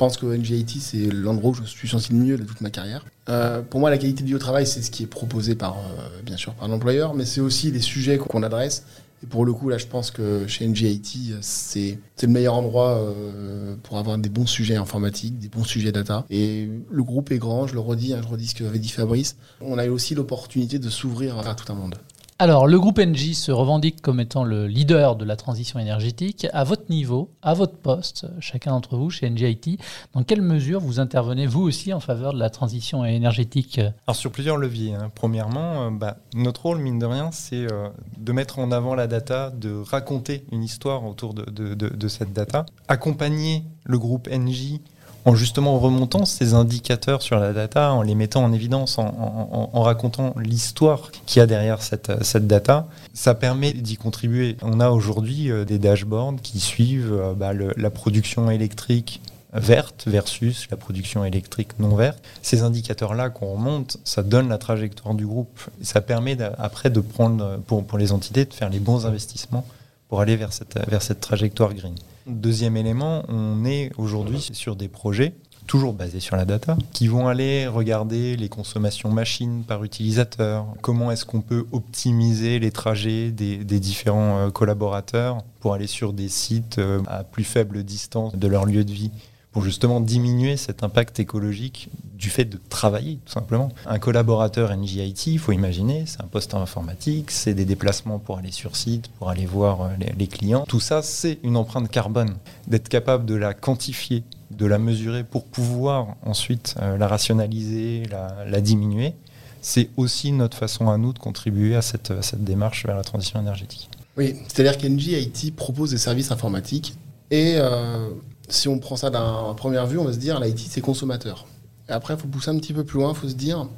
Je 0.00 0.06
pense 0.06 0.16
que 0.16 0.34
NGIT, 0.34 0.80
c'est 0.80 1.10
l'endroit 1.10 1.50
où 1.50 1.54
je 1.54 1.64
suis 1.64 1.86
senti 1.86 2.14
le 2.14 2.18
mieux 2.20 2.38
de 2.38 2.44
toute 2.44 2.62
ma 2.62 2.70
carrière. 2.70 3.04
Euh, 3.28 3.60
pour 3.60 3.80
moi, 3.80 3.90
la 3.90 3.98
qualité 3.98 4.22
de 4.22 4.28
vie 4.28 4.34
au 4.34 4.38
travail, 4.38 4.66
c'est 4.66 4.80
ce 4.80 4.90
qui 4.90 5.02
est 5.02 5.06
proposé 5.06 5.54
par, 5.54 5.76
euh, 5.76 6.22
bien 6.24 6.38
sûr, 6.38 6.54
par 6.54 6.68
l'employeur, 6.68 7.12
mais 7.12 7.26
c'est 7.26 7.42
aussi 7.42 7.70
les 7.70 7.82
sujets 7.82 8.16
qu'on 8.16 8.42
adresse. 8.42 8.86
Et 9.22 9.26
pour 9.26 9.44
le 9.44 9.52
coup, 9.52 9.68
là, 9.68 9.76
je 9.76 9.84
pense 9.84 10.10
que 10.10 10.46
chez 10.46 10.66
NGIT, 10.66 11.34
c'est 11.42 11.98
le 12.22 12.28
meilleur 12.28 12.54
endroit 12.54 12.96
euh, 12.96 13.76
pour 13.82 13.98
avoir 13.98 14.16
des 14.16 14.30
bons 14.30 14.46
sujets 14.46 14.76
informatiques, 14.76 15.38
des 15.38 15.48
bons 15.48 15.64
sujets 15.64 15.92
data. 15.92 16.24
Et 16.30 16.66
le 16.90 17.02
groupe 17.02 17.30
est 17.30 17.36
grand, 17.36 17.66
je 17.66 17.74
le 17.74 17.80
redis, 17.80 18.14
hein, 18.14 18.22
je 18.22 18.28
redis 18.28 18.46
ce 18.46 18.54
que 18.54 18.64
avait 18.64 18.78
dit 18.78 18.88
Fabrice. 18.88 19.36
On 19.60 19.76
a 19.76 19.84
eu 19.84 19.90
aussi 19.90 20.14
l'opportunité 20.14 20.78
de 20.78 20.88
s'ouvrir 20.88 21.38
à 21.46 21.54
tout 21.54 21.70
un 21.70 21.76
monde. 21.76 21.96
Alors, 22.42 22.66
le 22.66 22.80
groupe 22.80 22.98
NJ 22.98 23.34
se 23.34 23.52
revendique 23.52 24.00
comme 24.00 24.18
étant 24.18 24.44
le 24.44 24.66
leader 24.66 25.14
de 25.14 25.26
la 25.26 25.36
transition 25.36 25.78
énergétique. 25.78 26.46
À 26.54 26.64
votre 26.64 26.84
niveau, 26.88 27.28
à 27.42 27.52
votre 27.52 27.76
poste, 27.76 28.28
chacun 28.40 28.70
d'entre 28.70 28.96
vous 28.96 29.10
chez 29.10 29.28
NJIT, 29.28 29.76
dans 30.14 30.22
quelle 30.22 30.40
mesure 30.40 30.80
vous 30.80 31.00
intervenez 31.00 31.46
vous 31.46 31.60
aussi 31.60 31.92
en 31.92 32.00
faveur 32.00 32.32
de 32.32 32.38
la 32.38 32.48
transition 32.48 33.04
énergétique? 33.04 33.78
Alors, 34.06 34.16
sur 34.16 34.32
plusieurs 34.32 34.56
leviers. 34.56 34.94
Hein. 34.94 35.10
Premièrement, 35.14 35.88
euh, 35.88 35.90
bah, 35.90 36.16
notre 36.32 36.62
rôle, 36.62 36.78
mine 36.78 36.98
de 36.98 37.04
rien, 37.04 37.30
c'est 37.30 37.70
euh, 37.70 37.90
de 38.16 38.32
mettre 38.32 38.58
en 38.58 38.72
avant 38.72 38.94
la 38.94 39.06
data, 39.06 39.50
de 39.50 39.78
raconter 39.78 40.46
une 40.50 40.62
histoire 40.62 41.04
autour 41.04 41.34
de, 41.34 41.44
de 41.44 42.08
cette 42.08 42.32
data, 42.32 42.64
accompagner 42.88 43.64
le 43.84 43.98
groupe 43.98 44.30
NJ 44.30 44.80
en 45.24 45.34
justement 45.34 45.78
remontant 45.78 46.24
ces 46.24 46.54
indicateurs 46.54 47.22
sur 47.22 47.38
la 47.38 47.52
data, 47.52 47.92
en 47.92 48.02
les 48.02 48.14
mettant 48.14 48.44
en 48.44 48.52
évidence, 48.52 48.98
en, 48.98 49.82
racontant 49.82 50.34
l'histoire 50.36 51.10
qu'il 51.26 51.40
y 51.40 51.42
a 51.42 51.46
derrière 51.46 51.82
cette, 51.82 52.24
cette 52.24 52.46
data, 52.46 52.86
ça 53.14 53.34
permet 53.34 53.72
d'y 53.72 53.96
contribuer. 53.96 54.56
On 54.62 54.80
a 54.80 54.90
aujourd'hui 54.90 55.50
euh, 55.50 55.64
des 55.64 55.78
dashboards 55.78 56.36
qui 56.42 56.60
suivent 56.60 57.12
euh, 57.12 57.34
bah, 57.34 57.52
la 57.54 57.90
production 57.90 58.50
électrique 58.50 59.20
verte 59.52 60.04
versus 60.06 60.68
la 60.70 60.76
production 60.76 61.24
électrique 61.24 61.78
non 61.78 61.96
verte. 61.96 62.22
Ces 62.42 62.62
indicateurs-là 62.62 63.30
qu'on 63.30 63.52
remonte, 63.52 63.96
ça 64.04 64.22
donne 64.22 64.48
la 64.48 64.58
trajectoire 64.58 65.14
du 65.14 65.26
groupe. 65.26 65.60
ça 65.82 66.00
permet 66.00 66.36
après 66.58 66.90
de 66.90 67.00
prendre, 67.00 67.58
pour, 67.66 67.98
les 67.98 68.12
entités, 68.12 68.44
de 68.44 68.54
faire 68.54 68.70
les 68.70 68.78
bons 68.78 69.06
investissements 69.06 69.66
pour 70.08 70.20
aller 70.20 70.36
vers 70.36 70.52
cette 70.52 71.20
trajectoire 71.20 71.74
green. 71.74 71.94
Deuxième 72.26 72.76
élément, 72.76 73.24
on 73.28 73.64
est 73.64 73.90
aujourd'hui 73.96 74.40
sur 74.52 74.76
des 74.76 74.88
projets 74.88 75.34
toujours 75.70 75.92
basés 75.92 76.18
sur 76.18 76.34
la 76.34 76.44
data, 76.44 76.76
qui 76.92 77.06
vont 77.06 77.28
aller 77.28 77.68
regarder 77.68 78.36
les 78.36 78.48
consommations 78.48 79.08
machines 79.08 79.62
par 79.62 79.84
utilisateur, 79.84 80.66
comment 80.80 81.12
est-ce 81.12 81.24
qu'on 81.24 81.42
peut 81.42 81.64
optimiser 81.70 82.58
les 82.58 82.72
trajets 82.72 83.30
des, 83.30 83.56
différents 83.78 84.38
euh, 84.38 84.50
collaborateurs 84.50 85.38
pour 85.60 85.74
aller 85.74 85.86
sur 85.86 86.12
des 86.12 86.28
sites 86.28 86.78
euh, 86.78 87.00
à 87.06 87.22
plus 87.22 87.44
faible 87.44 87.84
distance 87.84 88.34
de 88.34 88.48
leur 88.48 88.66
lieu 88.66 88.82
de 88.82 88.90
vie 88.90 89.12
pour 89.52 89.64
justement 89.64 90.00
diminuer 90.00 90.56
cet 90.56 90.84
impact 90.84 91.18
écologique 91.18 91.88
du 92.14 92.30
fait 92.30 92.44
de 92.44 92.60
travailler, 92.68 93.18
tout 93.24 93.32
simplement. 93.32 93.70
Un 93.86 93.98
collaborateur 93.98 94.76
NGIT, 94.76 95.32
il 95.32 95.38
faut 95.38 95.52
imaginer, 95.52 96.04
c'est 96.06 96.20
un 96.20 96.26
poste 96.26 96.54
informatique, 96.54 97.30
c'est 97.30 97.54
des 97.54 97.64
déplacements 97.64 98.18
pour 98.18 98.38
aller 98.38 98.52
sur 98.52 98.76
site, 98.76 99.08
pour 99.18 99.30
aller 99.30 99.46
voir 99.46 99.82
euh, 99.82 99.88
les, 100.16 100.26
clients. 100.26 100.64
Tout 100.68 100.80
ça, 100.80 101.02
c'est 101.02 101.38
une 101.42 101.56
empreinte 101.56 101.90
carbone. 101.90 102.36
D'être 102.68 102.88
capable 102.88 103.24
de 103.24 103.34
la 103.34 103.54
quantifier, 103.54 104.22
de 104.50 104.66
la 104.66 104.78
mesurer 104.78 105.24
pour 105.24 105.44
pouvoir 105.44 106.16
ensuite 106.24 106.74
euh, 106.80 106.98
la 106.98 107.08
rationaliser, 107.08 108.02
la, 108.46 108.60
diminuer, 108.60 109.14
c'est 109.62 109.88
aussi 109.96 110.30
notre 110.32 110.56
façon 110.56 110.90
à 110.90 110.98
nous 110.98 111.12
de 111.12 111.18
contribuer 111.18 111.74
à 111.74 111.82
cette, 111.82 112.12
démarche 112.36 112.86
vers 112.86 112.96
la 112.96 113.04
transition 113.04 113.40
énergétique. 113.40 113.88
Oui, 114.16 114.36
c'est-à-dire 114.46 114.76
qu'NGIT 114.78 115.52
propose 115.52 115.90
des 115.90 115.98
services 115.98 116.30
informatiques 116.30 116.94
et 117.30 117.54
euh, 117.56 118.10
si 118.52 118.68
on 118.68 118.78
prend 118.78 118.96
ça 118.96 119.10
d'un 119.10 119.54
première 119.56 119.86
vue, 119.86 119.98
on 119.98 120.04
va 120.04 120.12
se 120.12 120.18
dire 120.18 120.40
l'IT 120.40 120.58
c'est 120.58 120.80
consommateur. 120.80 121.46
Et 121.88 121.92
après, 121.92 122.14
il 122.14 122.20
faut 122.20 122.28
pousser 122.28 122.50
un 122.50 122.58
petit 122.58 122.72
peu 122.72 122.84
plus 122.84 122.98
loin, 122.98 123.12
il 123.12 123.16
faut 123.16 123.28
se 123.28 123.34
dire 123.34 123.68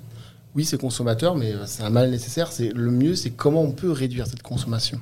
oui, 0.54 0.64
c'est 0.64 0.78
consommateur, 0.78 1.34
mais 1.34 1.54
c'est 1.66 1.82
un 1.82 1.90
mal 1.90 2.10
nécessaire. 2.10 2.50
Le 2.58 2.90
mieux, 2.90 3.14
c'est 3.14 3.30
comment 3.30 3.62
on 3.62 3.72
peut 3.72 3.90
réduire 3.90 4.26
cette 4.26 4.42
consommation. 4.42 5.00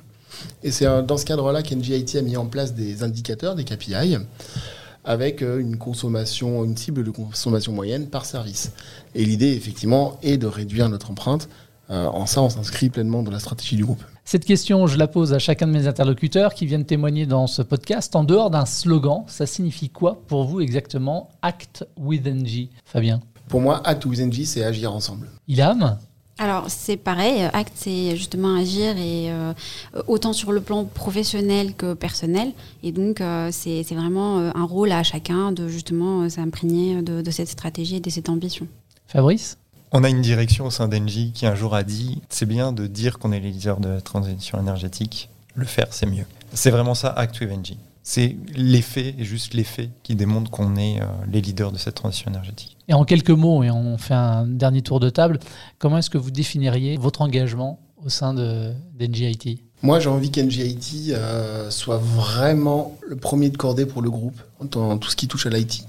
Et 0.63 0.71
c'est 0.71 0.85
dans 1.03 1.17
ce 1.17 1.25
cadre-là 1.25 1.61
qu'NGIT 1.61 2.17
a 2.17 2.21
mis 2.21 2.37
en 2.37 2.45
place 2.45 2.73
des 2.73 3.03
indicateurs, 3.03 3.55
des 3.55 3.65
KPI, 3.65 4.17
avec 5.03 5.41
euh, 5.41 5.59
une 5.59 5.77
consommation, 5.77 6.63
une 6.63 6.77
cible 6.77 7.03
de 7.03 7.11
consommation 7.11 7.73
moyenne 7.73 8.07
par 8.07 8.25
service. 8.25 8.71
Et 9.15 9.25
l'idée, 9.25 9.53
effectivement, 9.53 10.19
est 10.21 10.37
de 10.37 10.47
réduire 10.47 10.89
notre 10.89 11.11
empreinte. 11.11 11.49
Euh, 11.89 12.05
en 12.05 12.25
ça, 12.25 12.41
on 12.41 12.49
s'inscrit 12.49 12.89
pleinement 12.89 13.23
dans 13.23 13.31
la 13.31 13.39
stratégie 13.39 13.75
du 13.75 13.83
groupe. 13.83 14.03
Cette 14.23 14.45
question, 14.45 14.87
je 14.87 14.97
la 14.97 15.07
pose 15.07 15.33
à 15.33 15.39
chacun 15.39 15.67
de 15.67 15.71
mes 15.71 15.87
interlocuteurs 15.87 16.53
qui 16.53 16.65
viennent 16.65 16.85
témoigner 16.85 17.25
dans 17.25 17.47
ce 17.47 17.61
podcast. 17.61 18.15
En 18.15 18.23
dehors 18.23 18.49
d'un 18.49 18.65
slogan, 18.65 19.23
ça 19.27 19.45
signifie 19.45 19.89
quoi 19.89 20.21
pour 20.27 20.45
vous 20.45 20.61
exactement 20.61 21.29
Act 21.41 21.85
with 21.97 22.25
NG 22.25 22.69
Fabien 22.85 23.19
Pour 23.49 23.61
moi, 23.61 23.81
Act 23.85 24.05
with 24.05 24.19
NG, 24.19 24.45
c'est 24.45 24.63
agir 24.63 24.93
ensemble. 24.93 25.27
Ilham 25.47 25.97
alors 26.37 26.65
c'est 26.69 26.97
pareil, 26.97 27.43
Act 27.53 27.73
c'est 27.75 28.15
justement 28.15 28.55
agir 28.55 28.97
et 28.97 29.31
euh, 29.31 29.53
autant 30.07 30.33
sur 30.33 30.51
le 30.51 30.59
plan 30.59 30.85
professionnel 30.85 31.75
que 31.75 31.93
personnel 31.93 32.53
et 32.81 32.91
donc 32.91 33.21
euh, 33.21 33.49
c'est 33.51 33.83
vraiment 33.93 34.39
euh, 34.39 34.51
un 34.55 34.63
rôle 34.63 34.91
à 34.91 35.03
chacun 35.03 35.51
de 35.51 35.67
justement 35.67 36.27
s'imprégner 36.29 37.03
de, 37.03 37.21
de 37.21 37.31
cette 37.31 37.49
stratégie 37.49 37.97
et 37.97 37.99
de 37.99 38.09
cette 38.09 38.27
ambition. 38.27 38.67
Fabrice 39.05 39.59
on 39.91 40.03
a 40.03 40.09
une 40.09 40.21
direction 40.21 40.65
au 40.65 40.71
sein 40.71 40.87
d'Engie 40.87 41.31
qui 41.33 41.45
un 41.45 41.55
jour 41.55 41.75
a 41.75 41.83
dit 41.83 42.21
c'est 42.29 42.45
bien 42.45 42.71
de 42.71 42.87
dire 42.87 43.19
qu'on 43.19 43.31
est 43.31 43.39
les 43.39 43.51
leaders 43.51 43.79
de 43.79 43.89
la 43.89 44.01
transition 44.01 44.59
énergétique, 44.59 45.29
le 45.55 45.65
faire 45.65 45.87
c'est 45.91 46.05
mieux. 46.05 46.25
C'est 46.53 46.71
vraiment 46.71 46.95
ça, 46.95 47.09
Act 47.09 47.39
with 47.41 47.51
Engie. 47.51 47.77
C'est 48.03 48.35
l'effet, 48.55 49.13
et 49.19 49.23
juste 49.23 49.53
l'effet, 49.53 49.89
qui 50.01 50.15
démontre 50.15 50.49
qu'on 50.49 50.75
est 50.75 50.99
euh, 50.99 51.05
les 51.31 51.39
leaders 51.39 51.71
de 51.71 51.77
cette 51.77 51.95
transition 51.95 52.31
énergétique. 52.31 52.75
Et 52.87 52.95
en 52.95 53.05
quelques 53.05 53.29
mots, 53.29 53.63
et 53.63 53.69
on 53.69 53.97
fait 53.99 54.15
un 54.15 54.47
dernier 54.47 54.81
tour 54.81 54.99
de 54.99 55.09
table, 55.09 55.39
comment 55.77 55.99
est-ce 55.99 56.09
que 56.09 56.17
vous 56.17 56.31
définiriez 56.31 56.97
votre 56.97 57.21
engagement 57.21 57.79
au 58.03 58.09
sein 58.09 58.33
de 58.33 58.73
d'NGIT 58.99 59.61
Moi, 59.83 59.99
j'ai 59.99 60.09
envie 60.09 60.31
qu'NGIT 60.31 61.11
euh, 61.11 61.69
soit 61.69 61.99
vraiment 61.99 62.97
le 63.07 63.15
premier 63.15 63.51
de 63.51 63.57
cordée 63.57 63.85
pour 63.85 64.01
le 64.01 64.09
groupe 64.09 64.41
dans 64.59 64.97
tout 64.97 65.11
ce 65.11 65.15
qui 65.15 65.27
touche 65.27 65.45
à 65.45 65.49
l'IT. 65.49 65.85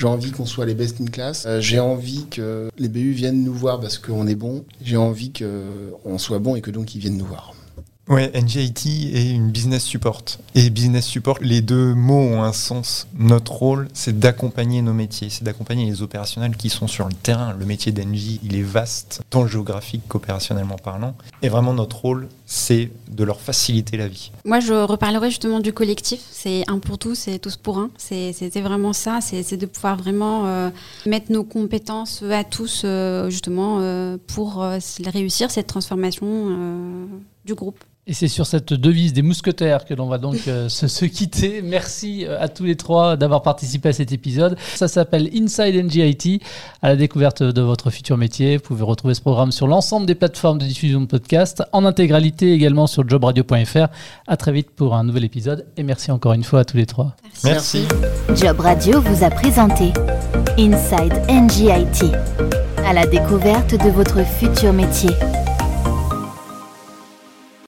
J'ai 0.00 0.06
envie 0.06 0.30
qu'on 0.30 0.46
soit 0.46 0.64
les 0.64 0.72
best 0.72 0.98
in 1.02 1.04
class. 1.04 1.44
Euh, 1.44 1.60
j'ai 1.60 1.78
envie 1.78 2.24
que 2.30 2.70
les 2.78 2.88
BU 2.88 3.10
viennent 3.10 3.44
nous 3.44 3.52
voir 3.52 3.80
parce 3.80 3.98
qu'on 3.98 4.26
est 4.26 4.34
bon. 4.34 4.64
J'ai 4.82 4.96
envie 4.96 5.30
qu'on 5.30 6.16
soit 6.16 6.38
bon 6.38 6.56
et 6.56 6.62
que 6.62 6.70
donc 6.70 6.94
ils 6.94 7.00
viennent 7.00 7.18
nous 7.18 7.26
voir. 7.26 7.52
Ouais, 8.10 8.32
NGIT 8.34 9.14
est 9.14 9.30
une 9.30 9.52
business 9.52 9.84
support. 9.84 10.24
Et 10.56 10.68
business 10.68 11.06
support, 11.06 11.38
les 11.40 11.60
deux 11.60 11.94
mots 11.94 12.18
ont 12.18 12.42
un 12.42 12.52
sens. 12.52 13.06
Notre 13.16 13.52
rôle, 13.52 13.86
c'est 13.94 14.18
d'accompagner 14.18 14.82
nos 14.82 14.92
métiers, 14.92 15.30
c'est 15.30 15.44
d'accompagner 15.44 15.86
les 15.86 16.02
opérationnels 16.02 16.56
qui 16.56 16.70
sont 16.70 16.88
sur 16.88 17.06
le 17.06 17.12
terrain. 17.12 17.54
Le 17.56 17.64
métier 17.64 17.92
d'NG, 17.92 18.40
il 18.42 18.56
est 18.56 18.62
vaste, 18.62 19.22
tant 19.30 19.46
géographique 19.46 20.02
qu'opérationnellement 20.08 20.74
parlant. 20.76 21.14
Et 21.42 21.48
vraiment, 21.48 21.72
notre 21.72 22.00
rôle, 22.00 22.26
c'est 22.46 22.90
de 23.08 23.22
leur 23.22 23.40
faciliter 23.40 23.96
la 23.96 24.08
vie. 24.08 24.32
Moi, 24.44 24.58
je 24.58 24.72
reparlerai 24.72 25.30
justement 25.30 25.60
du 25.60 25.72
collectif. 25.72 26.18
C'est 26.32 26.64
un 26.68 26.80
pour 26.80 26.98
tous 26.98 27.28
et 27.28 27.38
tous 27.38 27.56
pour 27.56 27.78
un. 27.78 27.90
C'était 27.96 28.60
vraiment 28.60 28.92
ça. 28.92 29.20
C'est 29.20 29.56
de 29.56 29.66
pouvoir 29.66 29.96
vraiment 29.96 30.46
euh, 30.46 30.70
mettre 31.06 31.30
nos 31.30 31.44
compétences 31.44 32.24
à 32.24 32.42
tous, 32.42 32.82
euh, 32.84 33.30
justement, 33.30 33.78
euh, 33.78 34.16
pour 34.26 34.66
réussir 35.04 35.52
cette 35.52 35.68
transformation 35.68 37.08
du 37.50 37.54
groupe. 37.54 37.84
Et 38.06 38.12
c'est 38.12 38.28
sur 38.28 38.46
cette 38.46 38.72
devise 38.72 39.12
des 39.12 39.22
mousquetaires 39.22 39.84
que 39.84 39.92
l'on 39.94 40.06
va 40.06 40.18
donc 40.18 40.48
euh, 40.48 40.68
se, 40.68 41.04
quitter. 41.04 41.62
Merci 41.62 42.24
euh, 42.26 42.40
à 42.40 42.48
tous 42.48 42.64
les 42.64 42.74
trois 42.74 43.16
d'avoir 43.16 43.42
participé 43.42 43.90
à 43.90 43.92
cet 43.92 44.10
épisode. 44.10 44.56
Ça 44.74 44.88
s'appelle 44.88 45.28
Inside 45.34 45.84
NGIT, 45.84 46.40
à 46.82 46.88
la 46.88 46.96
découverte 46.96 47.42
de 47.42 47.60
votre 47.60 47.90
futur 47.90 48.16
métier. 48.16 48.56
Vous 48.56 48.62
pouvez 48.62 48.82
retrouver 48.82 49.14
ce 49.14 49.20
programme 49.20 49.52
sur 49.52 49.66
l'ensemble 49.66 50.06
des 50.06 50.14
plateformes 50.14 50.58
de 50.58 50.64
diffusion 50.64 51.02
de 51.02 51.06
podcasts, 51.06 51.62
en 51.72 51.84
intégralité 51.84 52.52
également 52.52 52.86
sur 52.86 53.08
jobradio.fr. 53.08 53.88
À 54.26 54.36
très 54.36 54.52
vite 54.52 54.70
pour 54.70 54.94
un 54.94 55.04
nouvel 55.04 55.24
épisode 55.24 55.66
et 55.76 55.82
merci 55.82 56.10
encore 56.10 56.32
une 56.32 56.44
fois 56.44 56.60
à 56.60 56.64
tous 56.64 56.78
les 56.78 56.86
trois. 56.86 57.14
Merci. 57.44 57.86
merci. 57.90 58.42
Job 58.42 58.60
Radio 58.60 59.00
vous 59.02 59.24
a 59.24 59.30
présenté 59.30 59.92
Inside 60.58 61.20
NGIT, 61.28 62.12
à 62.84 62.92
la 62.92 63.06
découverte 63.06 63.72
de 63.72 63.90
votre 63.90 64.24
futur 64.26 64.72
métier. 64.72 65.10